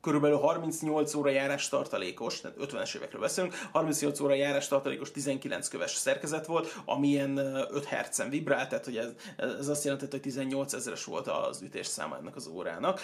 körülbelül 0.00 0.36
38 0.36 1.14
óra 1.14 1.30
járás 1.30 1.68
tartalékos, 1.68 2.40
tehát 2.40 2.56
50-es 2.60 2.96
évekről 2.96 3.20
beszélünk, 3.20 3.54
38 3.72 4.20
óra 4.20 4.34
járás 4.34 4.68
tartalékos 4.68 5.10
19 5.10 5.68
köves 5.68 5.90
szerkezet 5.90 6.46
volt, 6.46 6.74
ami 6.84 7.08
ilyen 7.08 7.36
5 7.36 7.84
Hz-en 7.84 8.30
vibrált, 8.30 8.68
tehát 8.68 8.84
hogy 8.84 8.96
ez, 8.96 9.10
ez 9.36 9.68
azt 9.68 9.84
jelentett, 9.84 10.10
hogy 10.10 10.20
18 10.20 10.72
ezeres 10.72 11.04
volt 11.04 11.28
az 11.28 11.62
ütés 11.62 11.86
száma 11.86 12.16
ennek 12.16 12.36
az 12.36 12.46
órának 12.46 13.00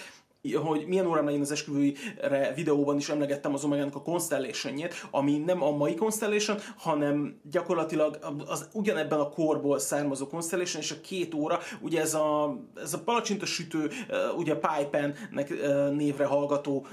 hogy 0.63 0.85
milyen 0.87 1.05
órán 1.05 1.25
legyen 1.25 1.41
az 1.41 1.51
esküvőire 1.51 2.53
videóban 2.55 2.97
is 2.97 3.09
emlegettem 3.09 3.53
az 3.53 3.63
omega 3.63 3.87
a 3.91 4.01
constellation 4.01 4.89
ami 5.11 5.37
nem 5.37 5.63
a 5.63 5.71
mai 5.71 5.95
Constellation, 5.95 6.57
hanem 6.77 7.39
gyakorlatilag 7.51 8.19
az 8.45 8.69
ugyanebben 8.73 9.19
a 9.19 9.29
korból 9.29 9.79
származó 9.79 10.27
Constellation, 10.27 10.81
és 10.81 10.91
a 10.91 11.01
két 11.01 11.33
óra, 11.33 11.59
ugye 11.79 12.01
ez 12.01 12.13
a, 12.13 12.57
ez 12.75 12.93
a 12.93 12.99
palacsinta 12.99 13.45
sütő, 13.45 13.89
ugye 14.37 14.55
Pipen-nek 14.55 15.49
névre 15.91 16.25
hallgató 16.25 16.87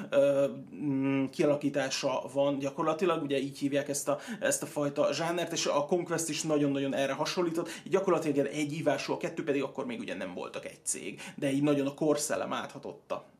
mm, 0.74 1.24
kialakítása 1.24 2.22
van 2.32 2.58
gyakorlatilag, 2.58 3.22
ugye 3.22 3.38
így 3.38 3.58
hívják 3.58 3.88
ezt 3.88 4.08
a, 4.08 4.18
ezt 4.40 4.62
a 4.62 4.66
fajta 4.66 5.12
zsánert, 5.12 5.52
és 5.52 5.66
a 5.66 5.84
Conquest 5.84 6.28
is 6.28 6.42
nagyon-nagyon 6.42 6.94
erre 6.94 7.12
hasonlított, 7.12 7.68
gyakorlatilag 7.84 8.46
egy 8.46 8.72
ívású, 8.72 9.12
a 9.12 9.16
kettő 9.16 9.44
pedig 9.44 9.62
akkor 9.62 9.86
még 9.86 10.00
ugye 10.00 10.14
nem 10.14 10.34
voltak 10.34 10.64
egy 10.64 10.84
cég, 10.84 11.20
de 11.36 11.50
így 11.50 11.62
nagyon 11.62 11.86
a 11.86 11.94
korszellem 11.94 12.52
áthatotta. 12.52 13.36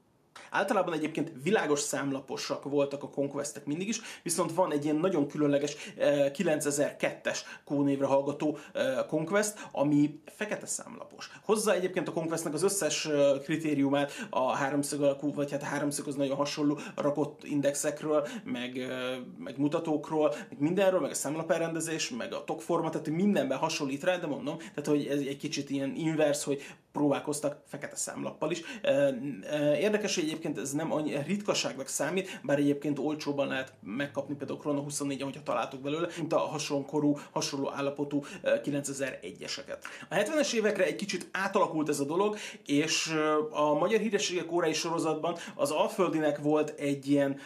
Általában 0.51 0.93
egyébként 0.95 1.33
világos 1.43 1.81
számlaposak 1.81 2.65
voltak 2.65 3.03
a 3.03 3.11
Conquestek 3.11 3.67
mindig 3.67 3.89
is, 3.89 4.01
viszont 4.23 4.53
van 4.53 4.73
egy 4.73 4.85
ilyen 4.85 4.97
nagyon 4.97 5.29
különleges 5.29 5.77
9002-es 5.99 7.27
eh, 7.27 7.35
kónévre 7.65 8.07
hallgató 8.07 8.59
eh, 8.73 8.97
Conquest, 9.09 9.69
ami 9.73 10.21
fekete 10.37 10.67
számlapos. 10.67 11.31
Hozzá 11.45 11.73
egyébként 11.73 12.09
a 12.09 12.13
Conquestnek 12.13 12.55
az 12.55 12.63
összes 12.63 13.07
eh, 13.07 13.39
kritériumát 13.43 14.13
a 14.31 14.53
háromszög 14.53 15.03
alakú, 15.03 15.35
vagy 15.35 15.51
hát 15.51 15.63
a 15.63 15.67
háromszög 15.67 16.07
az 16.07 16.15
nagyon 16.15 16.37
hasonló 16.37 16.79
rakott 16.95 17.45
indexekről, 17.45 18.27
meg, 18.45 18.87
meg 19.39 19.59
mutatókról, 19.59 20.35
meg 20.49 20.59
mindenről, 20.59 21.01
meg 21.01 21.11
a 21.11 21.15
számlaperrendezés, 21.15 22.11
meg 22.11 22.33
a 22.33 22.45
tokforma, 22.45 22.91
tehát 22.91 23.09
mindenben 23.09 23.59
hasonlít 23.59 24.05
rá, 24.05 24.17
de 24.17 24.27
mondom, 24.27 24.57
tehát 24.57 24.87
hogy 24.87 25.07
ez 25.07 25.19
egy 25.19 25.37
kicsit 25.37 25.71
ilyen 25.71 25.95
inverse, 25.97 26.45
hogy 26.45 26.63
próbálkoztak 26.93 27.63
fekete 27.67 27.97
számlappal 27.97 28.51
is. 28.51 28.61
Érdekes, 29.79 30.15
hogy 30.15 30.25
egyébként 30.25 30.59
ez 30.59 30.73
nem 30.73 30.93
annyi 30.93 31.23
ritkaságnak 31.27 31.89
számít, 31.89 32.41
bár 32.43 32.59
egyébként 32.59 32.99
olcsóban 32.99 33.49
lehet 33.49 33.73
megkapni 33.83 34.35
például 34.35 34.59
Chrono 34.59 34.83
24 34.83 35.23
hogyha 35.23 35.43
találtok 35.43 35.81
belőle, 35.81 36.09
mint 36.17 36.33
a 36.33 36.39
hasonló 36.39 36.85
korú, 36.85 37.19
hasonló 37.31 37.71
állapotú 37.73 38.25
9001-eseket. 38.45 39.79
A 40.09 40.15
70-es 40.15 40.53
évekre 40.53 40.85
egy 40.85 40.97
kicsit 40.97 41.29
átalakult 41.33 41.89
ez 41.89 42.01
a 42.01 42.05
dolog, 42.05 42.37
és 42.67 43.15
a 43.51 43.75
Magyar 43.75 44.01
Hírességek 44.01 44.53
órai 44.53 44.73
sorozatban 44.73 45.37
az 45.55 45.71
Alföldinek 45.71 46.39
volt 46.39 46.75
egy 46.79 47.11
ilyen 47.11 47.39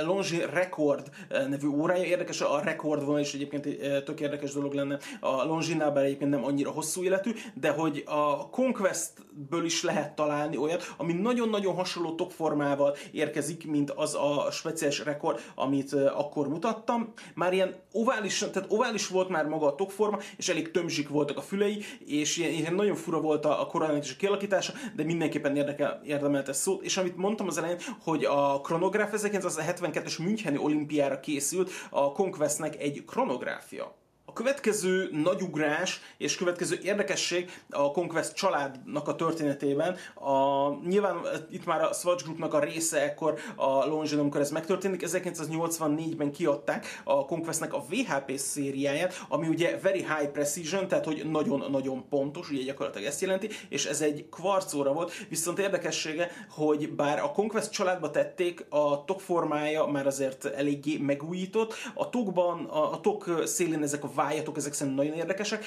Longi 0.00 0.44
Record 0.52 1.10
eh, 1.28 1.46
nevű 1.46 1.68
órája. 1.68 2.04
Érdekes, 2.04 2.40
a 2.40 2.60
Record 2.64 3.04
van, 3.04 3.18
és 3.18 3.34
egyébként 3.34 3.66
egy 3.66 3.80
eh, 3.80 4.02
tök 4.02 4.20
érdekes 4.20 4.52
dolog 4.52 4.72
lenne. 4.72 4.98
A 5.20 5.44
Longinál 5.44 5.98
egyébként 5.98 6.30
nem 6.30 6.44
annyira 6.44 6.70
hosszú 6.70 7.02
életű, 7.02 7.32
de 7.54 7.70
hogy 7.70 8.02
a 8.06 8.48
Conquestből 8.50 9.64
is 9.64 9.82
lehet 9.82 10.14
találni 10.14 10.56
olyat, 10.56 10.94
ami 10.96 11.12
nagyon-nagyon 11.12 11.74
hasonló 11.74 12.14
tokformával 12.14 12.96
érkezik, 13.10 13.66
mint 13.66 13.90
az 13.90 14.14
a 14.14 14.50
speciális 14.50 15.04
rekord, 15.04 15.40
amit 15.54 15.92
eh, 15.92 16.18
akkor 16.18 16.48
mutattam. 16.48 17.12
Már 17.34 17.52
ilyen 17.52 17.74
ovális, 17.92 18.38
tehát 18.38 18.72
ovális 18.72 19.08
volt 19.08 19.28
már 19.28 19.46
maga 19.46 19.66
a 19.66 19.74
tokforma, 19.74 20.18
és 20.36 20.48
elég 20.48 20.70
tömzsik 20.70 21.08
voltak 21.08 21.36
a 21.36 21.40
fülei, 21.40 21.84
és 22.06 22.36
ilyen, 22.36 22.52
ilyen 22.52 22.74
nagyon 22.74 22.96
fura 22.96 23.20
volt 23.20 23.44
a, 23.44 23.60
a 23.60 23.66
koronának 23.66 24.04
is 24.04 24.12
a 24.12 24.16
kialakítása, 24.18 24.72
de 24.96 25.04
mindenképpen 25.04 25.56
érdekel, 25.56 26.00
érdemelt 26.04 26.48
ez 26.48 26.58
szót. 26.58 26.82
És 26.82 26.96
amit 26.96 27.16
mondtam 27.16 27.46
az 27.46 27.58
elején, 27.58 27.78
hogy 28.02 28.24
a 28.24 28.60
kronográf 28.60 29.12
ezeket 29.12 29.44
az 29.44 29.56
a 29.56 29.62
72-es 29.82 30.22
Müncheni 30.22 30.58
olimpiára 30.58 31.20
készült 31.20 31.70
a 31.90 32.12
Conquestnek 32.12 32.80
egy 32.80 33.04
kronográfia. 33.06 34.01
A 34.24 34.32
következő 34.32 35.08
nagy 35.12 35.42
ugrás 35.42 36.00
és 36.18 36.36
következő 36.36 36.78
érdekesség 36.82 37.50
a 37.70 37.90
Conquest 37.90 38.34
családnak 38.34 39.08
a 39.08 39.14
történetében, 39.14 39.96
a, 40.14 40.68
nyilván 40.86 41.20
itt 41.50 41.64
már 41.64 41.82
a 41.82 41.92
Swatch 41.92 42.24
Groupnak 42.24 42.54
a 42.54 42.60
része 42.60 43.02
ekkor 43.02 43.38
a 43.56 43.86
Longines, 43.86 44.12
amikor 44.12 44.40
ez 44.40 44.50
megtörténik, 44.50 45.02
1984-ben 45.06 46.32
kiadták 46.32 47.00
a 47.04 47.26
Conquestnek 47.26 47.72
a 47.72 47.84
VHP 47.88 48.36
szériáját, 48.36 49.24
ami 49.28 49.48
ugye 49.48 49.78
Very 49.78 49.98
High 49.98 50.30
Precision, 50.32 50.88
tehát 50.88 51.04
hogy 51.04 51.30
nagyon-nagyon 51.30 52.08
pontos, 52.08 52.50
ugye 52.50 52.62
gyakorlatilag 52.62 53.06
ezt 53.06 53.20
jelenti, 53.20 53.48
és 53.68 53.84
ez 53.84 54.00
egy 54.00 54.28
kvarcóra 54.30 54.92
volt, 54.92 55.12
viszont 55.28 55.58
érdekessége, 55.58 56.30
hogy 56.50 56.92
bár 56.92 57.18
a 57.18 57.32
Conquest 57.32 57.70
családba 57.70 58.10
tették, 58.10 58.66
a 58.68 59.04
tok 59.04 59.20
formája 59.20 59.86
már 59.86 60.06
azért 60.06 60.44
eléggé 60.44 60.96
megújított, 60.96 61.74
a 61.94 62.10
tokban, 62.10 62.64
a, 62.64 62.92
a 62.92 63.00
tok 63.00 63.42
szélén 63.44 63.82
ezek 63.82 64.04
a 64.04 64.10
vájatok, 64.14 64.56
ezek 64.56 64.72
szerintem 64.72 65.04
nagyon 65.04 65.18
érdekesek. 65.18 65.64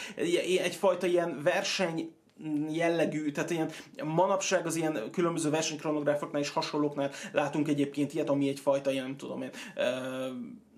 Egyfajta 0.64 1.08
ilyen 1.08 1.42
verseny 1.44 2.14
jellegű, 2.70 3.32
tehát 3.32 3.50
ilyen 3.50 3.70
manapság 4.04 4.66
az 4.66 4.76
ilyen 4.76 5.00
különböző 5.12 5.50
versenykronográfoknál 5.50 6.42
és 6.42 6.50
hasonlóknál 6.50 7.12
látunk 7.32 7.68
egyébként 7.68 8.14
ilyet, 8.14 8.30
ami 8.30 8.48
egyfajta 8.48 8.92
ilyen, 8.92 9.18
tudom 9.18 9.42
én, 9.42 9.50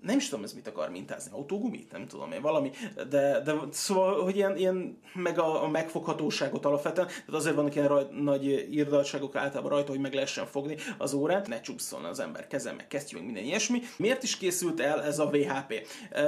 nem 0.08 0.16
is 0.16 0.28
tudom 0.28 0.44
ez 0.44 0.52
mit 0.52 0.68
akar 0.68 0.90
mintázni, 0.90 1.30
autógumit, 1.34 1.92
nem 1.92 2.06
tudom 2.06 2.32
én, 2.32 2.40
valami, 2.40 2.70
de, 2.94 3.40
de 3.40 3.54
szóval, 3.70 4.22
hogy 4.22 4.36
ilyen, 4.36 4.56
ilyen 4.56 4.98
meg 5.14 5.38
a, 5.38 5.62
a 5.62 5.68
megfoghatóságot 5.68 6.64
alapvetően, 6.64 7.06
tehát 7.06 7.32
azért 7.32 7.54
vannak 7.54 7.74
ilyen 7.74 7.88
raj, 7.88 8.06
nagy 8.20 8.44
írdaltságok 8.70 9.36
általában 9.36 9.70
rajta, 9.70 9.90
hogy 9.90 10.00
meg 10.00 10.14
lehessen 10.14 10.46
fogni 10.46 10.76
az 10.98 11.12
órát, 11.12 11.48
ne 11.48 11.60
csúszson 11.60 12.04
az 12.04 12.20
ember 12.20 12.46
kezem, 12.46 12.76
meg 12.76 12.86
kesztyű, 12.86 13.18
minden 13.18 13.44
ilyesmi. 13.44 13.82
Miért 13.96 14.22
is 14.22 14.36
készült 14.36 14.80
el 14.80 15.02
ez 15.02 15.18
a 15.18 15.26
VHP? 15.30 15.86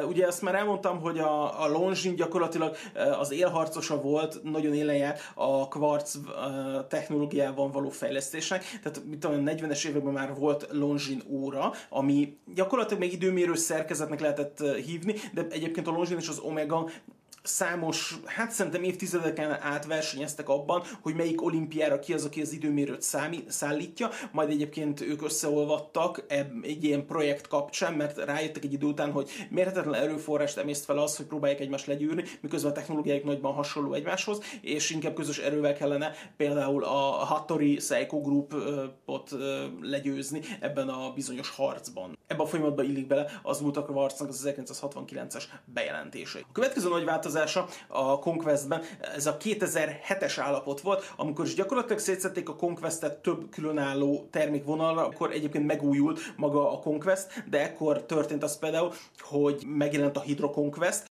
Ugye 0.08 0.26
azt 0.26 0.42
már 0.42 0.54
elmondtam, 0.54 1.00
hogy 1.00 1.18
a, 1.18 1.62
a 1.62 1.68
Longines 1.68 2.14
gyakorlatilag 2.14 2.76
az 3.18 3.32
élharcosa 3.32 4.00
volt, 4.00 4.42
nagyon 4.42 4.74
élen 4.74 4.96
járt 4.96 5.20
a 5.34 5.68
kvarc 5.68 6.16
technológiában 6.88 7.70
való 7.70 7.88
fejlesztésnek, 7.88 8.64
tehát 8.82 9.02
mit 9.04 9.18
tudom, 9.18 9.42
40-es 9.46 9.84
években 9.84 10.12
már 10.12 10.34
volt 10.34 10.66
Longines 10.70 11.24
óra, 11.28 11.72
ami 11.88 12.38
gyakorlatilag 12.54 13.02
még 13.02 13.12
időmérő 13.12 13.54
szerkezetnek 13.70 14.20
lehetett 14.20 14.62
hívni, 14.86 15.14
de 15.34 15.46
egyébként 15.50 15.86
a 15.86 15.90
Longines 15.90 16.22
és 16.22 16.28
az 16.28 16.38
Omega 16.38 16.88
számos, 17.42 18.16
hát 18.24 18.50
szerintem 18.50 18.82
évtizedeken 18.82 19.50
át 19.50 19.86
versenyeztek 19.86 20.48
abban, 20.48 20.82
hogy 21.00 21.14
melyik 21.14 21.42
olimpiára 21.42 21.98
ki 21.98 22.12
az, 22.12 22.24
aki 22.24 22.40
az 22.40 22.52
időmérőt 22.52 23.02
számi, 23.02 23.44
szállítja, 23.48 24.08
majd 24.32 24.50
egyébként 24.50 25.00
ők 25.00 25.22
összeolvadtak 25.22 26.24
egy 26.62 26.84
ilyen 26.84 27.06
projekt 27.06 27.46
kapcsán, 27.46 27.92
mert 27.94 28.16
rájöttek 28.16 28.64
egy 28.64 28.72
idő 28.72 28.86
után, 28.86 29.12
hogy 29.12 29.30
mérhetetlen 29.50 29.94
erőforrást 29.94 30.56
emészt 30.56 30.84
fel 30.84 30.98
az, 30.98 31.16
hogy 31.16 31.26
próbálják 31.26 31.60
egymást 31.60 31.86
legyűrni, 31.86 32.24
miközben 32.40 32.70
a 32.70 32.74
technológiáik 32.74 33.24
nagyban 33.24 33.52
hasonló 33.52 33.92
egymáshoz, 33.92 34.38
és 34.60 34.90
inkább 34.90 35.14
közös 35.14 35.38
erővel 35.38 35.74
kellene 35.74 36.12
például 36.36 36.84
a 36.84 37.24
Hattori 37.24 37.78
Seiko 37.78 38.20
Groupot 38.20 39.30
legyőzni 39.80 40.40
ebben 40.60 40.88
a 40.88 41.12
bizonyos 41.12 41.50
harcban. 41.50 42.18
Ebben 42.26 42.46
a 42.46 42.48
folyamatban 42.48 42.84
illik 42.84 43.06
bele 43.06 43.40
az 43.42 43.60
Ultra 43.60 43.84
Quartznak 43.84 44.28
az 44.28 44.48
1969-es 44.56 45.44
bejelentése. 45.64 46.38
A 46.38 46.52
következő 46.52 46.88
nagy 46.88 47.04
változás 47.04 47.28
változása 47.32 47.66
a 47.88 48.18
Conquestben, 48.18 48.82
ez 49.14 49.26
a 49.26 49.36
2007-es 49.36 50.34
állapot 50.38 50.80
volt, 50.80 51.12
amikor 51.16 51.44
is 51.44 51.54
gyakorlatilag 51.54 51.98
szétszették 51.98 52.48
a 52.48 52.56
Conquestet 52.56 53.22
több 53.22 53.50
különálló 53.50 54.28
termékvonalra, 54.30 55.04
akkor 55.04 55.30
egyébként 55.30 55.66
megújult 55.66 56.20
maga 56.36 56.72
a 56.72 56.78
Conquest, 56.78 57.44
de 57.50 57.60
ekkor 57.60 58.02
történt 58.02 58.42
az 58.42 58.58
például, 58.58 58.92
hogy 59.18 59.62
megjelent 59.66 60.16
a 60.16 60.20
Hydro 60.20 60.50
Conquest, 60.50 61.09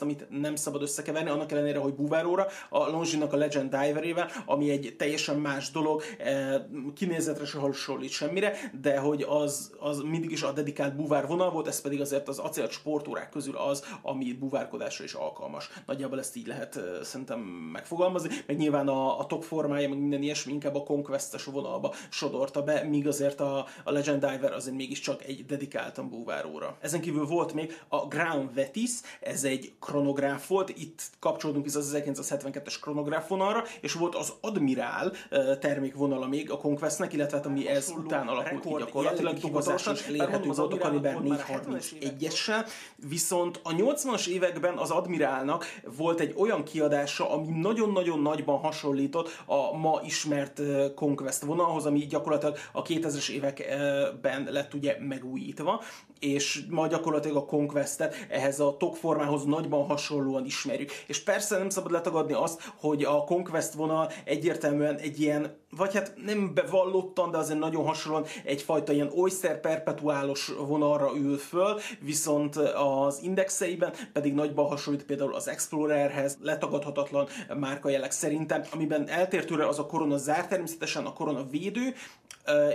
amit 0.00 0.26
nem 0.30 0.56
szabad 0.56 0.82
összekeverni, 0.82 1.30
annak 1.30 1.52
ellenére, 1.52 1.78
hogy 1.78 1.94
Buváróra, 1.94 2.46
a 2.70 2.78
Longinak 2.78 3.32
a 3.32 3.36
Legend 3.36 3.76
Diverével, 3.76 4.30
ami 4.46 4.70
egy 4.70 4.94
teljesen 4.98 5.36
más 5.36 5.70
dolog, 5.70 6.02
eh, 6.18 6.54
kinézetre 6.94 7.44
se 7.44 7.58
hasonlít 7.58 8.10
semmire, 8.10 8.52
de 8.80 8.98
hogy 8.98 9.22
az, 9.22 9.74
az 9.78 10.00
mindig 10.00 10.30
is 10.30 10.42
a 10.42 10.52
dedikált 10.52 10.96
buvár 10.96 11.26
vonal 11.26 11.50
volt, 11.50 11.66
ez 11.66 11.80
pedig 11.80 12.00
azért 12.00 12.28
az 12.28 12.38
acélt 12.38 12.70
sportórák 12.70 13.28
közül 13.28 13.56
az, 13.56 13.84
ami 14.02 14.32
buvárkodásra 14.32 15.04
is 15.04 15.14
alkalmas. 15.14 15.70
Nagyjából 15.86 16.18
ezt 16.18 16.36
így 16.36 16.46
lehet 16.46 16.76
eh, 16.76 16.82
szerintem 17.02 17.40
megfogalmazni, 17.72 18.28
meg 18.46 18.56
nyilván 18.56 18.88
a, 18.88 19.18
a 19.18 19.26
top 19.26 19.42
formája, 19.42 19.88
meg 19.88 19.98
minden 19.98 20.22
ilyesmi 20.22 20.52
inkább 20.52 20.74
a 20.74 20.82
Conquest-es 20.82 21.44
vonalba 21.44 21.94
sodorta 22.08 22.62
be, 22.62 22.82
míg 22.82 23.06
azért 23.06 23.40
a, 23.40 23.66
a 23.84 23.90
Legend 23.90 24.26
Diver 24.26 24.52
azért 24.52 24.76
mégiscsak 24.76 25.24
egy 25.24 25.44
dedikáltan 25.46 26.08
búváróra. 26.08 26.76
Ezen 26.80 27.00
kívül 27.00 27.26
volt 27.26 27.52
még 27.52 27.80
a 27.88 28.06
Ground 28.06 28.54
Vetis, 28.54 28.90
ez 29.20 29.44
egy 29.44 29.74
kronográf 29.86 30.48
volt, 30.48 30.68
itt 30.68 31.02
kapcsolódunk 31.18 31.64
vissza 31.64 31.78
az 31.78 31.96
1972-es 31.96 32.74
kronográf 32.80 33.28
vonalra, 33.28 33.64
és 33.80 33.92
volt 33.92 34.14
az 34.14 34.32
Admiral 34.40 35.12
termékvonala 35.60 36.26
még 36.26 36.50
a 36.50 36.58
Conquestnek, 36.58 37.12
illetve 37.12 37.36
hát, 37.36 37.46
ami 37.46 37.68
ez 37.68 37.92
után 37.96 38.28
alakult 38.28 38.62
ki 38.62 38.74
gyakorlatilag 38.78 39.36
hivatalosan, 39.36 39.94
is 39.94 40.06
elérhető 40.06 40.48
volt 40.48 40.72
a 40.72 40.78
Kaliber 40.78 41.16
431-essel, 41.24 42.68
viszont 43.08 43.60
a 43.62 43.70
80-as 43.70 44.26
években 44.26 44.76
az 44.76 44.90
Admirálnak 44.90 45.64
volt 45.96 46.20
egy 46.20 46.34
olyan 46.36 46.64
kiadása, 46.64 47.30
ami 47.30 47.46
nagyon-nagyon 47.60 48.20
nagyban 48.20 48.58
hasonlított 48.58 49.42
a 49.46 49.76
ma 49.76 50.00
ismert 50.04 50.60
Conquest 50.94 51.42
vonalhoz, 51.42 51.86
ami 51.86 52.06
gyakorlatilag 52.06 52.56
a 52.72 52.82
2000-es 52.82 53.28
években 53.28 54.48
lett 54.50 54.74
ugye 54.74 54.96
megújítva, 55.00 55.82
és 56.20 56.64
ma 56.70 56.86
gyakorlatilag 56.86 57.36
a 57.36 57.44
Conquestet 57.44 58.14
ehhez 58.28 58.60
a 58.60 58.76
TOG 58.78 58.94
formához 58.94 59.44
nagyban 59.44 59.86
hasonlóan 59.86 60.44
ismerjük. 60.44 60.90
És 61.06 61.22
persze 61.22 61.58
nem 61.58 61.68
szabad 61.68 61.90
letagadni 61.90 62.32
azt, 62.32 62.72
hogy 62.76 63.04
a 63.04 63.24
Conquest 63.24 63.72
vonal 63.72 64.10
egyértelműen 64.24 64.96
egy 64.96 65.20
ilyen, 65.20 65.56
vagy 65.70 65.94
hát 65.94 66.12
nem 66.24 66.54
bevallottan, 66.54 67.30
de 67.30 67.38
azért 67.38 67.58
nagyon 67.58 67.84
hasonlóan 67.84 68.24
egyfajta 68.44 68.92
ilyen 68.92 69.12
Oyster 69.14 69.60
perpetuálos 69.60 70.52
vonalra 70.66 71.10
ül 71.16 71.36
föl, 71.36 71.80
viszont 72.00 72.56
az 72.56 73.22
indexeiben 73.22 73.92
pedig 74.12 74.34
nagyban 74.34 74.66
hasonlít 74.66 75.04
például 75.04 75.34
az 75.34 75.48
Explorerhez, 75.48 76.38
letagadhatatlan 76.42 77.26
márkajelek 77.58 78.10
szerintem, 78.10 78.62
amiben 78.72 79.08
eltértőre 79.08 79.66
az 79.66 79.78
a 79.78 79.86
korona 79.86 80.16
zár, 80.16 80.48
természetesen 80.48 81.04
a 81.06 81.12
korona 81.12 81.46
védő, 81.50 81.94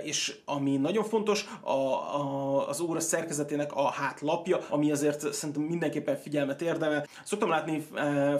és 0.03 0.35
ami 0.45 0.77
nagyon 0.77 1.03
fontos, 1.03 1.45
a, 1.61 1.71
a, 1.71 2.67
az 2.67 2.79
óra 2.79 2.99
szerkezetének 2.99 3.73
a 3.73 3.89
hátlapja, 3.89 4.59
ami 4.69 4.91
azért 4.91 5.33
szerintem 5.33 5.63
mindenképpen 5.63 6.17
figyelmet 6.17 6.61
érdemel. 6.61 7.07
Szoktam 7.23 7.49
látni 7.49 7.85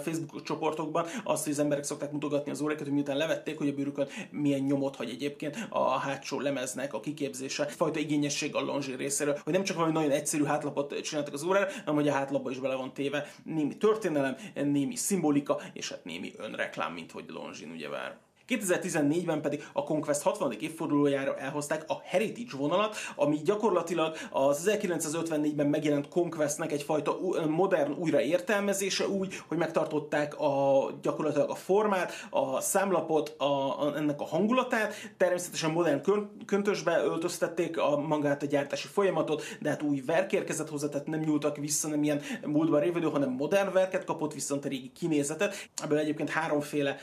Facebook 0.02 0.42
csoportokban 0.42 1.06
azt, 1.24 1.44
hogy 1.44 1.52
az 1.52 1.58
emberek 1.58 1.84
szokták 1.84 2.12
mutogatni 2.12 2.50
az 2.50 2.60
órákat, 2.60 2.84
hogy 2.84 2.92
miután 2.92 3.16
levették, 3.16 3.58
hogy 3.58 3.68
a 3.68 3.72
bőrükön 3.72 4.08
milyen 4.30 4.60
nyomot 4.60 4.96
hagy 4.96 5.10
egyébként 5.10 5.66
a 5.68 5.90
hátsó 5.90 6.40
lemeznek 6.40 6.94
a 6.94 7.00
kiképzése, 7.00 7.66
fajta 7.66 7.98
igényesség 7.98 8.54
a 8.54 8.60
Longines 8.60 8.96
részéről, 8.96 9.38
hogy 9.44 9.52
nem 9.52 9.64
csak 9.64 9.76
valami 9.76 9.92
nagyon 9.92 10.10
egyszerű 10.10 10.44
hátlapot 10.44 11.00
csináltak 11.00 11.34
az 11.34 11.42
órára, 11.42 11.68
hanem 11.78 11.94
hogy 11.94 12.08
a 12.08 12.12
hátlapba 12.12 12.50
is 12.50 12.58
bele 12.58 12.74
van 12.74 12.92
téve 12.92 13.32
némi 13.44 13.76
történelem, 13.76 14.36
némi 14.54 14.96
szimbolika, 14.96 15.60
és 15.72 15.90
hát 15.90 16.04
némi 16.04 16.32
önreklám, 16.38 16.92
mint 16.92 17.12
hogy 17.12 17.24
Longines 17.28 17.60
ugyebár. 17.74 18.18
2014-ben 18.48 19.40
pedig 19.40 19.64
a 19.72 19.84
Conquest 19.84 20.22
60. 20.22 20.52
évfordulójára 20.60 21.36
elhozták 21.36 21.84
a 21.86 22.00
Heritage 22.04 22.56
vonalat, 22.56 22.96
ami 23.16 23.40
gyakorlatilag 23.44 24.16
az 24.30 24.70
1954-ben 24.72 25.66
megjelent 25.66 26.08
Conquestnek 26.08 26.72
egyfajta 26.72 27.18
modern 27.48 27.92
újraértelmezése 27.98 29.08
úgy, 29.08 29.42
hogy 29.46 29.58
megtartották 29.58 30.40
a, 30.40 30.84
gyakorlatilag 31.02 31.50
a 31.50 31.54
formát, 31.54 32.12
a 32.30 32.60
számlapot, 32.60 33.34
a, 33.38 33.44
a, 33.44 33.96
ennek 33.96 34.20
a 34.20 34.24
hangulatát, 34.24 34.94
természetesen 35.16 35.70
modern 35.70 36.00
köntösbe 36.46 37.02
öltöztették 37.04 37.78
a 37.78 37.96
magát 37.96 38.42
a 38.42 38.46
gyártási 38.46 38.88
folyamatot, 38.88 39.42
de 39.60 39.68
hát 39.68 39.82
új 39.82 40.02
verk 40.06 40.32
érkezett 40.32 40.68
hozzá, 40.68 40.88
tehát 40.88 41.06
nem 41.06 41.20
nyúltak 41.20 41.56
vissza, 41.56 41.88
nem 41.88 42.02
ilyen 42.02 42.20
múltban 42.46 42.80
révedő, 42.80 43.06
hanem 43.06 43.30
modern 43.30 43.72
verket 43.72 44.04
kapott, 44.04 44.34
viszont 44.34 44.64
a 44.64 44.68
régi 44.68 44.92
kinézetet. 44.92 45.68
Ebből 45.82 45.98
egyébként 45.98 46.30
háromféle 46.30 46.96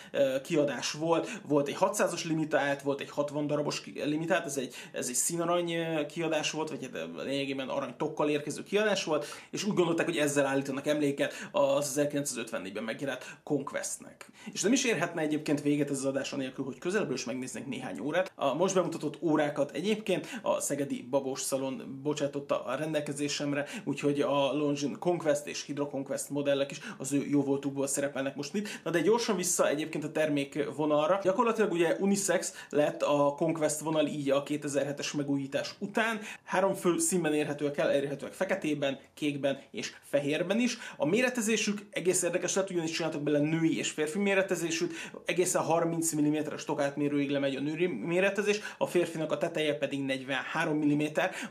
kiadás 0.44 0.92
volt, 0.92 1.29
volt 1.48 1.68
egy 1.68 1.78
600-as 1.80 2.28
limitált, 2.28 2.82
volt 2.82 3.02
egy 3.02 3.10
60 3.10 3.48
darabos 3.48 3.84
limitált, 4.06 4.46
ez 4.46 4.58
egy, 4.58 4.76
ez 4.92 5.08
egy 5.08 5.16
színarany 5.16 6.06
kiadás 6.08 6.52
volt, 6.52 6.70
vagy 6.70 6.90
hát 6.94 7.08
lényegében 7.24 7.70
arany 7.70 7.94
tokkal 7.98 8.30
érkező 8.30 8.64
kiadás 8.64 9.04
volt, 9.04 9.26
és 9.52 9.64
úgy 9.64 9.74
gondolták, 9.74 10.06
hogy 10.06 10.18
ezzel 10.18 10.46
állítanak 10.46 10.88
emléket 10.88 11.34
az 11.52 12.00
1954-ben 12.02 12.84
megjelent 12.84 13.38
Conquestnek. 13.44 14.30
És 14.52 14.62
nem 14.62 14.74
is 14.74 14.84
érhetne 14.84 15.22
egyébként 15.22 15.62
véget 15.62 15.90
ez 15.90 15.98
az 15.98 16.06
adás 16.06 16.34
anélkül, 16.34 16.66
hogy 16.66 16.78
közelből 16.78 17.14
is 17.14 17.24
megnéznénk 17.26 17.68
néhány 17.68 18.00
órát. 18.00 18.32
A 18.36 18.54
most 18.54 18.76
bemutatott 18.76 19.22
órákat 19.22 19.72
egyébként 19.72 20.40
a 20.42 20.60
Szegedi 20.60 21.08
Babos 21.10 21.42
Szalon 21.42 22.00
bocsátotta 22.04 22.64
a 22.64 22.76
rendelkezésemre, 22.76 23.66
úgyhogy 23.84 24.22
a 24.22 24.54
Longines 24.54 24.98
Conquest 25.00 25.48
és 25.48 25.66
Hydro 25.66 25.88
Conquest 25.88 26.30
modellek 26.30 26.72
is 26.72 26.80
az 26.98 27.14
ő 27.14 27.26
jó 27.28 27.44
voltukból 27.44 27.88
szerepelnek 27.88 28.36
most 28.36 28.56
itt. 28.56 28.68
Na 28.84 28.92
de 28.92 29.02
gyorsan 29.02 29.36
vissza 29.36 29.68
egyébként 29.68 30.04
a 30.04 30.12
termék 30.12 30.70
vonalra, 30.76 31.19
Gyakorlatilag 31.24 31.72
ugye 31.72 31.96
unisex 32.00 32.54
lett 32.70 33.02
a 33.02 33.34
Conquest 33.38 33.80
vonal 33.80 34.08
így 34.08 34.30
a 34.30 34.44
2007-es 34.44 35.16
megújítás 35.18 35.76
után. 35.80 36.20
Három 36.44 36.74
fő 36.74 36.98
színben 36.98 37.34
érhetőek 37.34 37.78
el, 37.78 37.92
elérhetőek 37.92 38.34
feketében, 38.34 39.00
kékben 39.14 39.62
és 39.72 39.94
fehérben 40.02 40.60
is. 40.60 40.78
A 40.98 41.06
méretezésük 41.06 41.86
egész 41.92 42.22
érdekes 42.22 42.56
lett, 42.56 42.70
ugyanis 42.70 42.92
csináltak 42.92 43.22
bele 43.22 43.40
női 43.40 43.78
és 43.78 43.90
férfi 43.92 44.20
méretezésük, 44.20 44.94
egészen 45.26 45.62
30 45.62 46.16
mm-es 46.16 46.66
tokátmérőig 46.66 47.30
lemegy 47.30 47.56
a 47.56 47.60
női 47.60 47.88
méretezés, 47.88 48.60
a 48.78 48.86
férfinak 48.86 49.32
a 49.32 49.38
teteje 49.38 49.74
pedig 49.74 50.02
43 50.02 50.78
mm. 50.78 51.02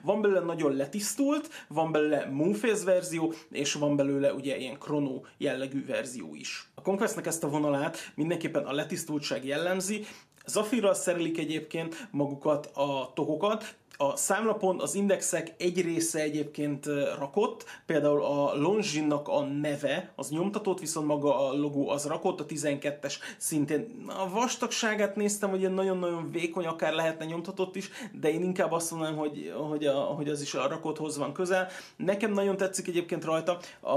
Van 0.03 0.21
belőle 0.21 0.41
nagyon 0.41 0.77
letisztult, 0.77 1.67
van 1.69 1.93
belőle 1.93 2.29
Moonface 2.31 2.85
verzió, 2.85 3.35
és 3.51 3.73
van 3.73 3.97
belőle 3.97 4.33
ugye 4.33 4.57
ilyen 4.57 4.79
chrono 4.79 5.21
jellegű 5.39 5.87
verzió 5.87 6.35
is. 6.35 6.71
A 6.75 6.83
Conquestnek 6.83 7.27
ezt 7.27 7.45
a 7.45 7.49
vonalát 7.49 8.13
mindenképpen 8.15 8.65
a 8.65 8.73
letisztultság 8.73 9.45
jellemzi. 9.59 10.07
Zafirral 10.47 10.95
szerelik 10.95 11.39
egyébként 11.39 12.09
magukat 12.11 12.67
a 12.67 13.13
tokokat, 13.15 13.77
a 14.01 14.17
számlapon 14.17 14.81
az 14.81 14.95
indexek 14.95 15.55
egy 15.59 15.81
része 15.81 16.21
egyébként 16.21 16.87
rakott, 17.19 17.65
például 17.87 18.25
a 18.25 18.55
Longines-nak 18.55 19.29
a 19.29 19.43
neve, 19.43 20.13
az 20.17 20.31
nyomtatott, 20.31 20.81
viszont 20.81 21.07
maga 21.07 21.49
a 21.49 21.53
logó 21.53 21.89
az 21.89 22.07
rakott, 22.07 22.41
a 22.41 22.47
12-es 22.47 23.15
szintén. 23.37 24.05
A 24.07 24.31
vastagságát 24.31 25.17
néztem, 25.17 25.51
hogy 25.51 25.61
ilyen 25.61 25.73
nagyon-nagyon 25.73 26.31
vékony, 26.31 26.67
akár 26.67 26.93
lehetne 26.93 27.25
nyomtatott 27.25 27.77
is, 27.77 27.91
de 28.21 28.31
én 28.31 28.43
inkább 28.43 28.73
azt 28.73 28.91
mondanám, 28.91 29.17
hogy, 29.17 29.53
hogy, 29.69 29.87
a, 29.87 29.95
hogy 29.95 30.29
az 30.29 30.41
is 30.41 30.55
a 30.55 30.69
rakotthoz 30.69 31.17
van 31.19 31.33
közel. 31.33 31.69
Nekem 31.97 32.33
nagyon 32.33 32.57
tetszik 32.57 32.89
egyébként 32.89 33.25
rajta 33.25 33.59
a, 33.81 33.97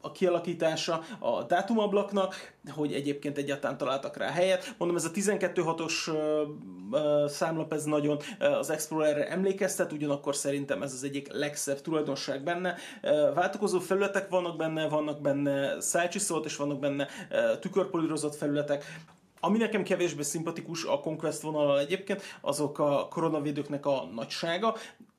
a 0.00 0.12
kialakítása 0.12 1.02
a 1.18 1.42
dátumablaknak, 1.42 2.52
hogy 2.74 2.92
egyébként 2.92 3.38
egyáltalán 3.38 3.76
találtak 3.76 4.16
rá 4.16 4.30
helyet. 4.30 4.74
Mondom, 4.78 4.96
ez 4.96 5.04
a 5.04 5.10
12.6-os 5.10 6.10
számlap, 7.28 7.72
ez 7.72 7.84
nagyon 7.84 8.18
az 8.38 8.70
Explorer-re 8.70 9.28
emlékeztet, 9.28 9.92
ugyanakkor 9.92 10.36
szerintem 10.36 10.82
ez 10.82 10.92
az 10.92 11.04
egyik 11.04 11.32
legszebb 11.32 11.80
tulajdonság 11.80 12.42
benne. 12.42 12.76
Váltakozó 13.34 13.78
felületek 13.78 14.28
vannak 14.28 14.56
benne, 14.56 14.88
vannak 14.88 15.20
benne 15.20 15.80
szájcsiszolt, 15.80 16.44
és 16.44 16.56
vannak 16.56 16.78
benne 16.78 17.06
tükörpolírozott 17.60 18.34
felületek. 18.34 18.84
Ami 19.40 19.58
nekem 19.58 19.82
kevésbé 19.82 20.22
szimpatikus 20.22 20.84
a 20.84 21.00
Conquest 21.00 21.40
vonalal 21.40 21.78
egyébként, 21.78 22.22
azok 22.40 22.78
a 22.78 23.08
koronavédőknek 23.10 23.86
a 23.86 24.08
nagysága 24.14 24.76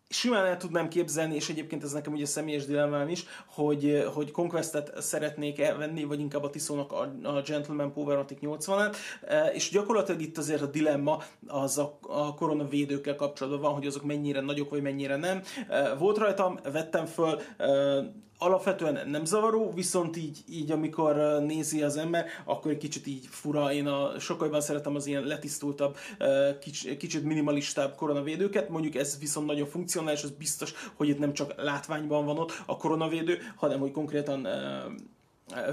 simán 0.10 0.45
el 0.45 0.58
tudnám 0.58 0.88
képzelni, 0.88 1.36
és 1.36 1.50
egyébként 1.50 1.84
ez 1.84 1.91
nekem 1.91 2.13
ugye 2.13 2.26
személyes 2.26 2.65
dilemmám 2.65 3.10
is, 3.10 3.24
hogy, 3.45 4.04
hogy 4.13 4.32
Conquestet 4.32 5.02
szeretnék 5.02 5.60
elvenni, 5.60 6.04
vagy 6.04 6.19
inkább 6.19 6.43
a 6.43 6.50
Tiszónak 6.50 6.91
a, 6.91 7.12
a 7.24 7.41
Gentleman 7.41 7.93
Powermatic 7.93 8.38
80-et, 8.41 8.95
e, 9.28 9.45
és 9.45 9.69
gyakorlatilag 9.69 10.22
itt 10.22 10.38
azért 10.38 10.62
a 10.62 10.65
dilemma 10.65 11.24
az 11.48 11.78
a, 11.78 12.00
a 12.02 12.34
koronavédőkkel 12.34 13.15
kapcsolatban 13.15 13.62
van, 13.62 13.74
hogy 13.74 13.88
azok 13.88 14.04
mennyire 14.04 14.41
nagyok, 14.41 14.69
vagy 14.69 14.82
mennyire 14.82 15.15
nem. 15.15 15.41
E, 15.67 15.93
volt 15.93 16.17
rajtam, 16.17 16.60
vettem 16.72 17.06
föl, 17.06 17.41
alapvetően 18.41 19.10
nem 19.10 19.25
zavaró, 19.25 19.71
viszont 19.75 20.17
így, 20.17 20.39
így 20.49 20.71
amikor 20.71 21.15
nézi 21.41 21.84
az 21.84 21.97
ember, 21.97 22.25
akkor 22.45 22.71
egy 22.71 22.78
kicsit 22.78 23.08
így 23.08 23.28
fura. 23.30 23.73
Én 23.73 23.88
a, 23.88 24.19
sokkal 24.19 24.45
jobban 24.45 24.62
szeretem 24.62 24.95
az 24.95 25.06
ilyen 25.06 25.23
letisztultabb, 25.23 25.97
kicsit, 26.97 27.23
minimalistább 27.23 27.95
koronavédőket, 27.95 28.69
mondjuk 28.69 28.95
ez 28.95 29.19
viszont 29.19 29.47
nagyon 29.47 29.67
funkcionális, 29.67 30.23
az 30.23 30.32
biztos, 30.32 30.73
hogy 30.95 31.08
itt 31.08 31.19
nem 31.19 31.34
csak 31.34 31.54
látványban 31.62 32.25
van 32.25 32.38
ott 32.38 32.62
a 32.65 32.78
koronavédő, 32.78 33.38
hanem 33.56 33.80
hogy 33.80 33.91
konkrétan 33.91 34.47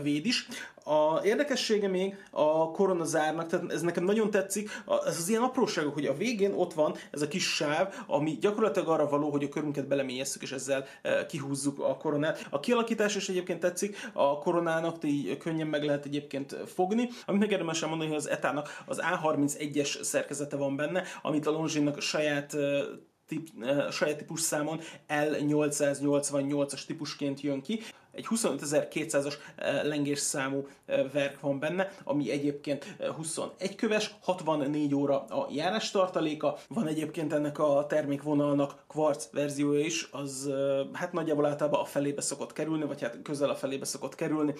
véd 0.02 0.26
is. 0.26 0.46
A 0.84 1.24
érdekessége 1.24 1.88
még 1.88 2.16
a 2.30 2.70
koronazárnak, 2.70 3.46
tehát 3.46 3.72
ez 3.72 3.82
nekem 3.82 4.04
nagyon 4.04 4.30
tetszik, 4.30 4.70
ez 5.06 5.18
az 5.18 5.28
ilyen 5.28 5.42
apróságok, 5.42 5.94
hogy 5.94 6.06
a 6.06 6.16
végén 6.16 6.52
ott 6.52 6.72
van 6.72 6.94
ez 7.10 7.22
a 7.22 7.28
kis 7.28 7.54
sáv, 7.54 7.94
ami 8.06 8.38
gyakorlatilag 8.40 8.88
arra 8.88 9.08
való, 9.08 9.30
hogy 9.30 9.44
a 9.44 9.48
körünket 9.48 9.88
beleményezzük, 9.88 10.42
és 10.42 10.52
ezzel 10.52 10.84
e, 11.02 11.26
kihúzzuk 11.26 11.80
a 11.80 11.96
koronát. 11.96 12.46
A 12.50 12.60
kialakítás 12.60 13.16
is 13.16 13.28
egyébként 13.28 13.60
tetszik, 13.60 14.10
a 14.12 14.38
koronának 14.38 14.96
így 15.04 15.36
könnyen 15.36 15.66
meg 15.66 15.84
lehet 15.84 16.04
egyébként 16.04 16.56
fogni. 16.74 17.08
Amit 17.26 17.40
meg 17.40 17.50
érdemes 17.50 17.80
mondani, 17.80 18.06
hogy 18.06 18.18
az 18.18 18.28
etának 18.28 18.82
az 18.86 19.02
A31-es 19.02 20.02
szerkezete 20.02 20.56
van 20.56 20.76
benne, 20.76 21.02
amit 21.22 21.46
a 21.46 21.50
Longines 21.50 22.04
saját 22.04 22.54
e, 22.54 22.84
tip, 23.26 23.48
e, 23.60 23.90
saját 23.90 24.16
típus 24.16 24.40
számon 24.40 24.80
L888-as 25.08 26.84
típusként 26.84 27.40
jön 27.40 27.62
ki 27.62 27.80
egy 28.16 28.26
25.200-as 28.30 29.34
eh, 29.56 29.84
lengés 29.84 30.18
számú 30.18 30.66
eh, 30.86 31.04
verk 31.12 31.40
van 31.40 31.58
benne, 31.58 31.92
ami 32.04 32.30
egyébként 32.30 32.96
21 33.16 33.52
eh, 33.58 33.68
köves, 33.76 34.14
64 34.20 34.94
óra 34.94 35.24
a 35.24 35.46
járás 35.50 35.90
tartaléka. 35.90 36.56
Van 36.68 36.86
egyébként 36.86 37.32
ennek 37.32 37.58
a 37.58 37.86
termékvonalnak 37.88 38.84
kvarc 38.88 39.28
verziója 39.32 39.84
is, 39.84 40.08
az 40.10 40.50
hát 40.92 41.12
nagyjából 41.12 41.46
általában 41.46 41.80
a 41.80 41.84
felébe 41.84 42.20
szokott 42.20 42.52
kerülni, 42.52 42.84
vagy 42.84 43.02
hát 43.02 43.18
közel 43.22 43.50
a 43.50 43.54
felébe 43.54 43.84
szokott 43.84 44.14
kerülni, 44.14 44.54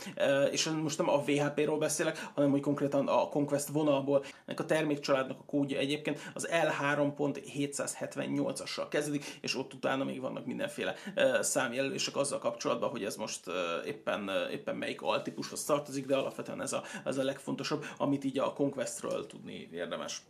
és 0.50 0.68
most 0.68 0.98
nem 0.98 1.08
a 1.08 1.22
VHP-ról 1.22 1.78
beszélek, 1.78 2.30
hanem 2.34 2.50
hogy 2.50 2.60
konkrétan 2.60 3.08
a 3.08 3.28
Conquest 3.28 3.68
vonalból. 3.68 4.24
Ennek 4.46 4.60
a 4.60 4.64
termékcsaládnak 4.64 5.38
a 5.40 5.44
kódja 5.46 5.78
egyébként 5.78 6.30
az 6.34 6.48
L3.778-assal 6.50 8.86
kezdődik, 8.88 9.38
és 9.40 9.56
ott 9.56 9.74
utána 9.74 10.04
még 10.04 10.20
vannak 10.20 10.46
mindenféle 10.46 10.94
számjelölések 11.40 12.16
azzal 12.16 12.38
kapcsolatban, 12.38 12.90
hogy 12.90 13.04
ez 13.04 13.16
most 13.16 13.45
éppen, 13.84 14.30
éppen 14.50 14.76
melyik 14.76 15.02
altípushoz 15.02 15.64
tartozik, 15.64 16.06
de 16.06 16.16
alapvetően 16.16 16.62
ez 16.62 16.72
a, 16.72 16.82
ez 17.04 17.18
a 17.18 17.24
legfontosabb, 17.24 17.84
amit 17.98 18.24
így 18.24 18.38
a 18.38 18.52
Conquestről 18.52 19.26
tudni 19.26 19.68
érdemes. 19.72 20.22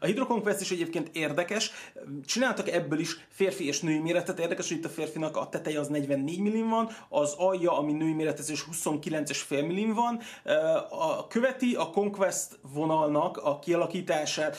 A 0.00 0.06
Hydro 0.06 0.40
is 0.60 0.70
egyébként 0.70 1.10
érdekes, 1.12 1.70
csináltak 2.24 2.68
ebből 2.68 2.98
is 2.98 3.26
férfi 3.28 3.66
és 3.66 3.80
női 3.80 3.98
méretet, 3.98 4.38
érdekes, 4.38 4.68
hogy 4.68 4.76
itt 4.76 4.84
a 4.84 4.88
férfinak 4.88 5.36
a 5.36 5.48
teteje 5.48 5.80
az 5.80 5.88
44 5.88 6.40
mm 6.40 6.68
van, 6.68 6.88
az 7.08 7.34
alja, 7.36 7.78
ami 7.78 7.92
női 7.92 8.12
méretezés 8.12 8.64
29,5 8.72 9.64
mm 9.64 9.92
van, 9.92 10.20
a 10.90 11.26
követi 11.26 11.74
a 11.74 11.90
Conquest 11.90 12.58
vonalnak 12.74 13.36
a 13.36 13.58
kialakítását, 13.58 14.56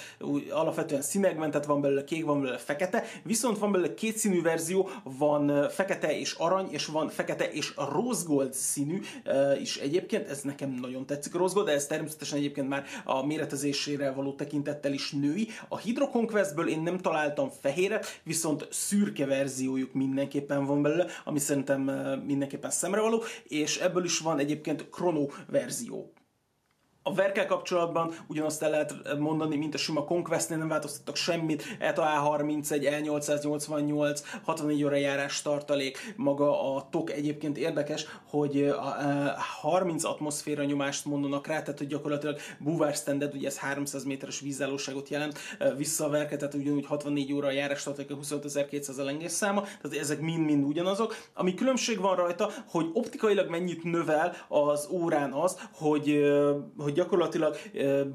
alapvetően 0.50 1.02
színekben, 1.02 1.52
tehát 1.52 1.65
van 1.65 1.82
belőle 1.82 2.04
kék, 2.04 2.26
van 2.26 2.41
belőle 2.41 2.58
fekete, 2.58 3.04
viszont 3.24 3.58
van 3.58 3.72
belőle 3.72 3.93
két 3.93 4.17
színű 4.17 4.41
verzió, 4.41 4.89
van 5.04 5.69
fekete 5.69 6.19
és 6.19 6.34
arany, 6.34 6.67
és 6.69 6.86
van 6.86 7.10
fekete 7.10 7.52
és 7.52 7.74
rose 7.91 8.24
gold 8.28 8.54
színű 8.54 9.02
is 9.62 9.78
egyébként, 9.78 10.30
ez 10.30 10.41
nekem 10.41 10.69
nagyon 10.69 11.06
tetszik 11.06 11.36
a 11.36 11.38
rose 11.38 11.54
gold, 11.54 11.65
de 11.65 11.74
ez 11.74 11.88
természetesen 11.88 12.38
egyébként 12.38 12.69
már 12.69 12.86
a 13.04 13.26
méretezésére 13.26 14.12
való 14.12 14.34
tekintettel 14.34 14.93
is 14.93 15.12
női. 15.24 15.48
A 15.68 15.80
Hydro 15.80 16.10
Conquestből 16.10 16.68
én 16.68 16.82
nem 16.82 16.98
találtam 16.98 17.50
fehére, 17.62 18.02
viszont 18.24 18.68
szürke 18.72 19.26
verziójuk 19.26 19.94
mindenképpen 19.94 20.66
van 20.66 20.82
belőle, 20.82 21.06
ami 21.24 21.40
szerintem 21.40 21.82
mindenképpen 22.26 22.72
szemrevaló, 22.72 23.24
és 23.44 23.78
ebből 23.78 24.04
is 24.04 24.20
van 24.20 24.40
egyébként 24.40 24.90
Chrono 24.90 25.28
verzió. 25.48 26.14
A 27.06 27.13
verkel 27.13 27.46
kapcsolatban 27.46 28.13
ugyanazt 28.28 28.63
el 28.63 28.70
lehet 28.70 29.18
mondani, 29.20 29.56
mint 29.56 29.74
a 29.74 29.78
sima 29.78 30.04
Conquestnél, 30.04 30.58
nem 30.58 30.68
változtattak 30.68 31.16
semmit, 31.16 31.63
ETA 31.80 32.04
A31, 32.06 32.66
L888, 32.70 34.20
64 34.44 34.84
óra 34.84 34.96
járás 34.96 35.42
tartalék, 35.42 36.13
maga 36.16 36.76
a 36.76 36.88
TOK 36.89 37.12
egyébként 37.12 37.58
érdekes, 37.58 38.06
hogy 38.30 38.74
30 39.62 40.04
atmoszféra 40.04 40.63
nyomást 40.63 41.06
mondanak 41.06 41.48
rá, 41.48 41.62
tehát 41.62 41.78
hogy 41.78 41.88
gyakorlatilag 41.88 42.39
buvár 42.60 42.96
standard, 42.96 43.36
ugye 43.36 43.48
ez 43.48 43.58
300 43.58 44.04
méteres 44.04 44.39
vízállóságot 44.39 45.10
jelent, 45.10 45.39
vissza 45.78 46.06
a 46.06 46.10
verket, 46.10 46.39
tehát 46.39 46.54
ugyanúgy 46.54 46.86
64 46.86 47.34
óra 47.34 47.52
járás 47.52 47.84
tartalék, 47.84 48.12
a 48.12 48.16
25.200 48.16 49.00
a 49.00 49.04
lengés 49.04 49.32
száma, 49.32 49.62
tehát 49.62 49.98
ezek 49.98 50.20
mind-mind 50.20 50.63
ugyanazok. 50.63 51.16
Ami 51.34 51.54
különbség 51.54 52.00
van 52.00 52.16
rajta, 52.16 52.50
hogy 52.68 52.89
optikailag 52.94 53.50
mennyit 53.50 53.84
növel 53.84 54.36
az 54.48 54.88
órán 54.92 55.32
az, 55.32 55.58
hogy, 55.74 56.34
hogy 56.78 56.93
hogy 56.94 57.02
gyakorlatilag 57.02 57.58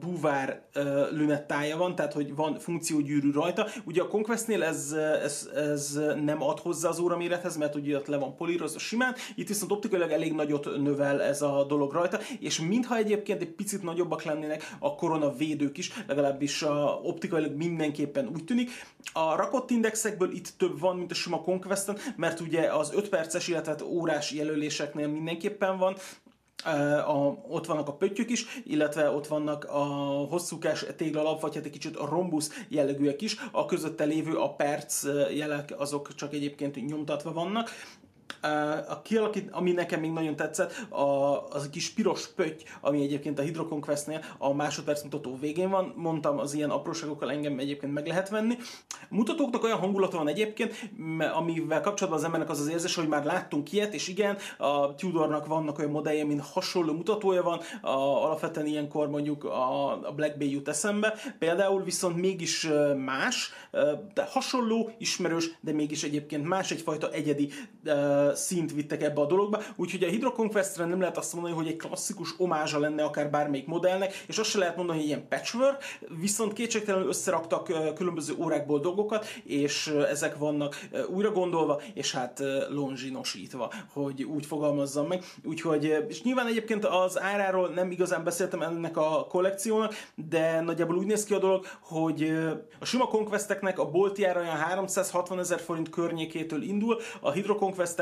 búvár 0.00 0.62
lünettája 1.10 1.76
van, 1.76 1.94
tehát 1.94 2.12
hogy 2.12 2.34
van 2.34 2.58
funkciógyűrű 2.58 3.32
rajta. 3.32 3.66
Ugye 3.84 4.02
a 4.02 4.08
Conquestnél 4.08 4.62
ez, 4.62 4.92
ez, 5.22 5.48
ez 5.54 6.00
nem 6.24 6.42
ad 6.42 6.58
hozzá 6.58 6.88
az 6.88 6.98
óramérethez, 6.98 7.56
mert 7.56 7.74
ugye 7.74 7.96
ott 7.96 8.06
le 8.06 8.16
van 8.16 8.36
polírozva 8.36 8.78
simán, 8.78 9.14
itt 9.34 9.48
viszont 9.48 9.72
optikailag 9.72 10.10
elég 10.10 10.32
nagyot 10.32 10.82
növel 10.82 11.22
ez 11.22 11.42
a 11.42 11.64
dolog 11.68 11.92
rajta, 11.92 12.18
és 12.40 12.60
mintha 12.60 12.96
egyébként 12.96 13.40
egy 13.40 13.50
picit 13.50 13.82
nagyobbak 13.82 14.22
lennének 14.22 14.76
a 14.78 14.94
koronavédők 14.94 15.78
is, 15.78 15.92
legalábbis 16.06 16.62
a, 16.62 17.00
optikailag 17.02 17.56
mindenképpen 17.56 18.28
úgy 18.34 18.44
tűnik. 18.44 18.70
A 19.12 19.36
rakott 19.36 19.70
indexekből 19.70 20.32
itt 20.32 20.48
több 20.56 20.80
van, 20.80 20.96
mint 20.96 21.10
a 21.10 21.14
sima 21.14 21.40
Conquesten, 21.40 21.98
mert 22.16 22.40
ugye 22.40 22.72
az 22.72 22.92
5 22.94 23.08
perces, 23.08 23.48
illetve 23.48 23.76
órás 23.84 24.32
jelöléseknél 24.32 25.08
mindenképpen 25.08 25.78
van, 25.78 25.96
a, 26.64 27.38
ott 27.48 27.66
vannak 27.66 27.88
a 27.88 27.92
pöttyök 27.92 28.30
is, 28.30 28.46
illetve 28.64 29.10
ott 29.10 29.26
vannak 29.26 29.64
a 29.64 29.84
hosszúkás 30.30 30.84
téglalap, 30.96 31.40
vagy 31.40 31.54
hát 31.54 31.64
egy 31.64 31.70
kicsit 31.70 31.96
a 31.96 32.08
rombusz 32.08 32.64
jellegűek 32.68 33.22
is, 33.22 33.36
a 33.52 33.66
közötte 33.66 34.04
lévő 34.04 34.36
a 34.36 34.54
perc 34.54 35.04
jelek, 35.34 35.74
azok 35.76 36.14
csak 36.14 36.32
egyébként 36.32 36.86
nyomtatva 36.86 37.32
vannak. 37.32 37.70
A 38.88 39.02
kialakít, 39.02 39.48
ami 39.52 39.72
nekem 39.72 40.00
még 40.00 40.10
nagyon 40.10 40.36
tetszett, 40.36 40.72
a, 40.88 41.02
az 41.48 41.64
a 41.64 41.70
kis 41.70 41.90
piros 41.90 42.28
pötty, 42.28 42.62
ami 42.80 43.02
egyébként 43.02 43.38
a 43.38 43.42
Hydro 43.42 43.68
Conquestnél 43.68 44.24
a 44.38 44.54
másodperc 44.54 45.02
mutató 45.02 45.38
végén 45.40 45.70
van. 45.70 45.92
Mondtam, 45.96 46.38
az 46.38 46.54
ilyen 46.54 46.70
apróságokkal 46.70 47.30
engem 47.30 47.58
egyébként 47.58 47.92
meg 47.92 48.06
lehet 48.06 48.28
venni. 48.28 48.56
Mutatóknak 49.08 49.64
olyan 49.64 49.78
hangulata 49.78 50.16
van 50.16 50.28
egyébként, 50.28 50.90
amivel 51.34 51.80
kapcsolatban 51.80 52.18
az 52.18 52.24
embernek 52.24 52.50
az 52.50 52.60
az 52.60 52.68
érzés, 52.68 52.94
hogy 52.94 53.08
már 53.08 53.24
láttunk 53.24 53.72
ilyet, 53.72 53.94
és 53.94 54.08
igen, 54.08 54.36
a 54.58 54.94
Tudornak 54.94 55.46
vannak 55.46 55.78
olyan 55.78 55.90
modellje, 55.90 56.24
mint 56.24 56.40
hasonló 56.40 56.92
mutatója 56.92 57.42
van, 57.42 57.60
a, 57.82 57.88
alapvetően 58.24 58.66
ilyenkor 58.66 59.08
mondjuk 59.08 59.44
a, 59.44 59.90
a 60.08 60.12
Black 60.12 60.38
Bay 60.38 60.50
jut 60.50 60.68
eszembe, 60.68 61.14
például 61.38 61.82
viszont 61.82 62.16
mégis 62.16 62.68
más, 63.04 63.52
de 64.14 64.28
hasonló, 64.30 64.90
ismerős, 64.98 65.50
de 65.60 65.72
mégis 65.72 66.02
egyébként 66.02 66.48
más, 66.48 66.70
egyfajta 66.70 67.10
egyedi 67.10 67.50
szint 68.34 68.72
vittek 68.72 69.02
ebbe 69.02 69.20
a 69.20 69.26
dologba, 69.26 69.62
úgyhogy 69.76 70.02
a 70.02 70.08
Hydro 70.08 70.32
Conquestre 70.32 70.84
nem 70.84 71.00
lehet 71.00 71.16
azt 71.16 71.32
mondani, 71.32 71.54
hogy 71.54 71.66
egy 71.66 71.76
klasszikus 71.76 72.34
omázsa 72.38 72.78
lenne 72.78 73.04
akár 73.04 73.30
bármelyik 73.30 73.66
modellnek, 73.66 74.24
és 74.26 74.38
azt 74.38 74.50
se 74.50 74.58
lehet 74.58 74.76
mondani, 74.76 74.98
hogy 74.98 75.06
ilyen 75.06 75.28
patchwork, 75.28 75.82
viszont 76.20 76.52
kétségtelenül 76.52 77.08
összeraktak 77.08 77.94
különböző 77.94 78.34
órákból 78.38 78.80
dolgokat, 78.80 79.26
és 79.44 79.86
ezek 79.86 80.38
vannak 80.38 80.76
újra 81.08 81.30
gondolva, 81.30 81.80
és 81.94 82.12
hát 82.12 82.42
longinosítva, 82.70 83.72
hogy 83.92 84.22
úgy 84.22 84.46
fogalmazzam 84.46 85.06
meg. 85.06 85.24
Úgyhogy, 85.44 86.04
és 86.08 86.22
nyilván 86.22 86.46
egyébként 86.46 86.84
az 86.84 87.20
áráról 87.20 87.68
nem 87.68 87.90
igazán 87.90 88.24
beszéltem 88.24 88.62
ennek 88.62 88.96
a 88.96 89.26
kollekciónak, 89.28 89.94
de 90.14 90.60
nagyjából 90.60 90.96
úgy 90.96 91.06
néz 91.06 91.24
ki 91.24 91.34
a 91.34 91.38
dolog, 91.38 91.66
hogy 91.80 92.32
a 92.80 92.84
sima 92.84 93.06
Conquesteknek 93.06 93.78
a 93.78 93.90
boltjára 93.90 94.40
olyan 94.40 94.56
360 94.56 95.38
ezer 95.38 95.60
forint 95.60 95.88
környékétől 95.88 96.62
indul, 96.62 97.00
a 97.20 97.30
Hydro 97.30 97.54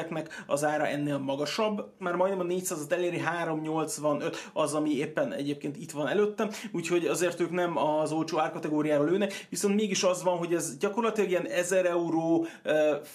Conquesteknek 0.06 0.44
az 0.46 0.64
ára 0.64 0.86
ennél 0.86 1.18
magasabb, 1.18 1.86
már 1.98 2.14
majdnem 2.14 2.40
a 2.40 2.52
400-at 2.52 2.92
eléri, 2.92 3.18
385 3.18 4.50
az, 4.52 4.74
ami 4.74 4.96
éppen 4.96 5.32
egyébként 5.32 5.76
itt 5.76 5.90
van 5.90 6.08
előttem, 6.08 6.50
úgyhogy 6.72 7.06
azért 7.06 7.40
ők 7.40 7.50
nem 7.50 7.76
az 7.76 8.12
olcsó 8.12 8.38
árkategóriára 8.38 9.04
lőnek, 9.04 9.46
viszont 9.50 9.74
mégis 9.74 10.02
az 10.02 10.22
van, 10.22 10.36
hogy 10.36 10.54
ez 10.54 10.76
gyakorlatilag 10.78 11.30
ilyen 11.30 11.46
1000 11.46 11.86
euró 11.86 12.46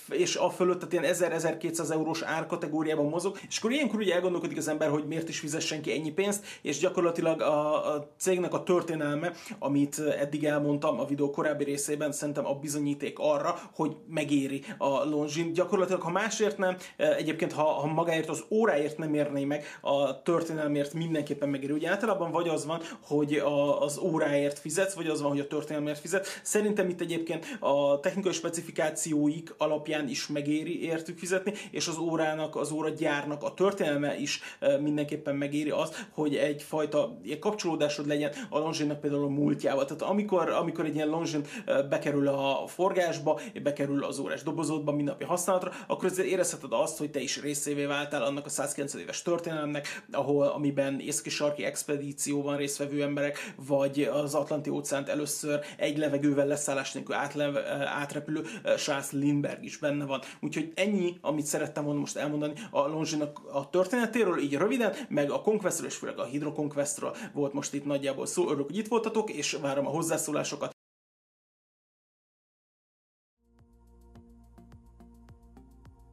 és 0.10 0.36
a 0.36 0.50
fölött, 0.50 0.80
tehát 0.80 0.94
ilyen 0.94 1.16
1000-1200 1.16 1.92
eurós 1.92 2.22
árkategóriában 2.22 3.06
mozog, 3.06 3.38
és 3.48 3.58
akkor 3.58 3.72
ilyenkor 3.72 4.00
ugye 4.00 4.14
elgondolkodik 4.14 4.58
az 4.58 4.68
ember, 4.68 4.90
hogy 4.90 5.06
miért 5.08 5.30
is 5.30 5.40
fizessen 5.40 5.82
ki 5.82 5.92
ennyi 5.92 6.12
pénzt, 6.12 6.46
és 6.62 6.78
gyakorlatilag 6.80 7.42
a, 7.42 7.94
a 7.96 8.14
cégnek 8.18 8.54
a 8.54 8.64
történelme, 8.64 9.32
amit 9.60 10.00
eddig 10.00 10.46
elmondtam 10.46 11.00
a 11.00 11.06
videó 11.06 11.30
korábbi 11.30 11.64
részében, 11.64 12.12
szerintem 12.12 12.46
a 12.46 12.54
bizonyíték 12.54 13.20
arra, 13.20 13.60
hogy 13.74 13.96
megéri 14.08 14.64
a 14.78 15.04
Longin. 15.04 15.54
Gyakorlatilag, 15.54 16.02
ha 16.02 16.12
másért 16.12 16.58
nem, 16.58 16.78
Egyébként, 16.98 17.54
ha, 17.54 17.64
ha 17.64 17.88
magáért 17.88 18.30
az 18.30 18.44
óráért 18.50 18.98
nem 18.98 19.14
érné 19.14 19.46
meg, 19.46 19.66
a 19.82 20.22
történelmért 20.22 20.94
mindenképpen 20.94 21.50
megéri. 21.50 21.74
Ugye 21.74 21.90
általában 21.90 22.32
vagy 22.32 22.48
az 22.48 22.66
van, 22.66 22.82
hogy 23.02 23.34
a, 23.34 23.82
az 23.82 23.98
óráért 23.98 24.60
fizetsz, 24.60 24.94
vagy 24.94 25.08
az 25.08 25.22
van, 25.22 25.32
hogy 25.32 25.40
a 25.40 25.48
történelmért 25.48 26.00
fizet. 26.00 26.28
Szerintem 26.44 26.90
itt 26.90 27.02
egyébként 27.02 27.58
a 27.60 28.00
technikai 28.00 28.32
specifikációik 28.32 29.54
alapján 29.58 30.08
is 30.08 30.28
megéri 30.28 30.84
értük 30.84 31.18
fizetni, 31.18 31.54
és 31.72 31.88
az 31.88 31.98
órának, 31.98 32.56
az 32.56 32.72
óra 32.72 32.90
gyárnak 32.90 33.44
a 33.44 33.54
történelme 33.54 34.18
is 34.18 34.42
mindenképpen 34.80 35.36
megéri 35.36 35.70
az, 35.70 36.06
hogy 36.14 36.36
egyfajta 36.36 37.18
egy 37.24 37.40
kapcsolódásod 37.40 38.08
legyen 38.08 38.32
a 38.50 38.58
Longines 38.58 38.98
például 39.02 39.24
a 39.24 39.28
múltjával. 39.28 39.86
Tehát 39.86 40.02
amikor, 40.02 40.50
amikor 40.50 40.86
egy 40.86 40.96
ilyen 40.96 41.08
Longines 41.08 41.48
bekerül 41.90 42.28
a 42.28 42.68
forgásba, 42.68 43.40
bekerül 43.64 44.04
az 44.04 44.20
órás 44.20 44.44
dobozodba 44.44 44.92
mindennapi 44.92 45.26
használatra, 45.26 45.72
akkor 45.88 46.06
azért 46.06 46.28
érezheted 46.28 46.71
azt, 46.80 46.98
hogy 46.98 47.12
te 47.12 47.20
is 47.20 47.42
részévé 47.42 47.86
váltál 47.86 48.24
annak 48.24 48.46
a 48.46 48.50
190 48.50 49.02
éves 49.02 49.22
történelemnek, 49.22 50.04
ahol, 50.12 50.48
amiben 50.48 51.00
északi-sarki 51.00 51.64
expedícióban 51.64 52.58
résztvevő 52.58 53.04
emberek, 53.04 53.54
vagy 53.56 54.04
az 54.04 54.36
Atlanti 54.36 54.70
óceánt 54.70 55.10
először 55.10 55.60
egy 55.78 55.98
levegővel 55.98 56.48
leszállás 56.48 56.92
nélkül 56.92 57.16
átleve, 57.16 57.88
átrepülő 57.88 58.46
Charles 58.78 59.12
Lindbergh 59.12 59.64
is 59.64 59.78
benne 59.78 60.06
van. 60.06 60.22
Úgyhogy 60.42 60.72
ennyi, 60.76 61.18
amit 61.22 61.46
szerettem 61.46 61.84
volna 61.84 62.00
most 62.00 62.18
elmondani 62.18 62.54
a 62.72 62.88
Longines 62.88 63.28
a 63.52 63.70
történetéről, 63.70 64.40
így 64.40 64.54
röviden, 64.54 64.94
meg 65.10 65.32
a 65.32 65.42
Conquestről 65.42 65.88
és 65.88 65.96
főleg 65.96 66.20
a 66.20 66.26
Hydro 66.26 66.52
Conquestről 66.52 67.16
volt 67.34 67.54
most 67.54 67.74
itt 67.74 67.86
nagyjából 67.86 68.26
szó. 68.26 68.48
Örülök, 68.48 68.66
hogy 68.66 68.78
itt 68.78 68.88
voltatok, 68.88 69.30
és 69.30 69.58
várom 69.62 69.88
a 69.88 69.90
hozzászólásokat. 69.90 70.81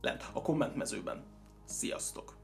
Lent 0.09 0.25
a 0.33 0.42
kommentmezőben. 0.42 1.25
Sziasztok! 1.64 2.38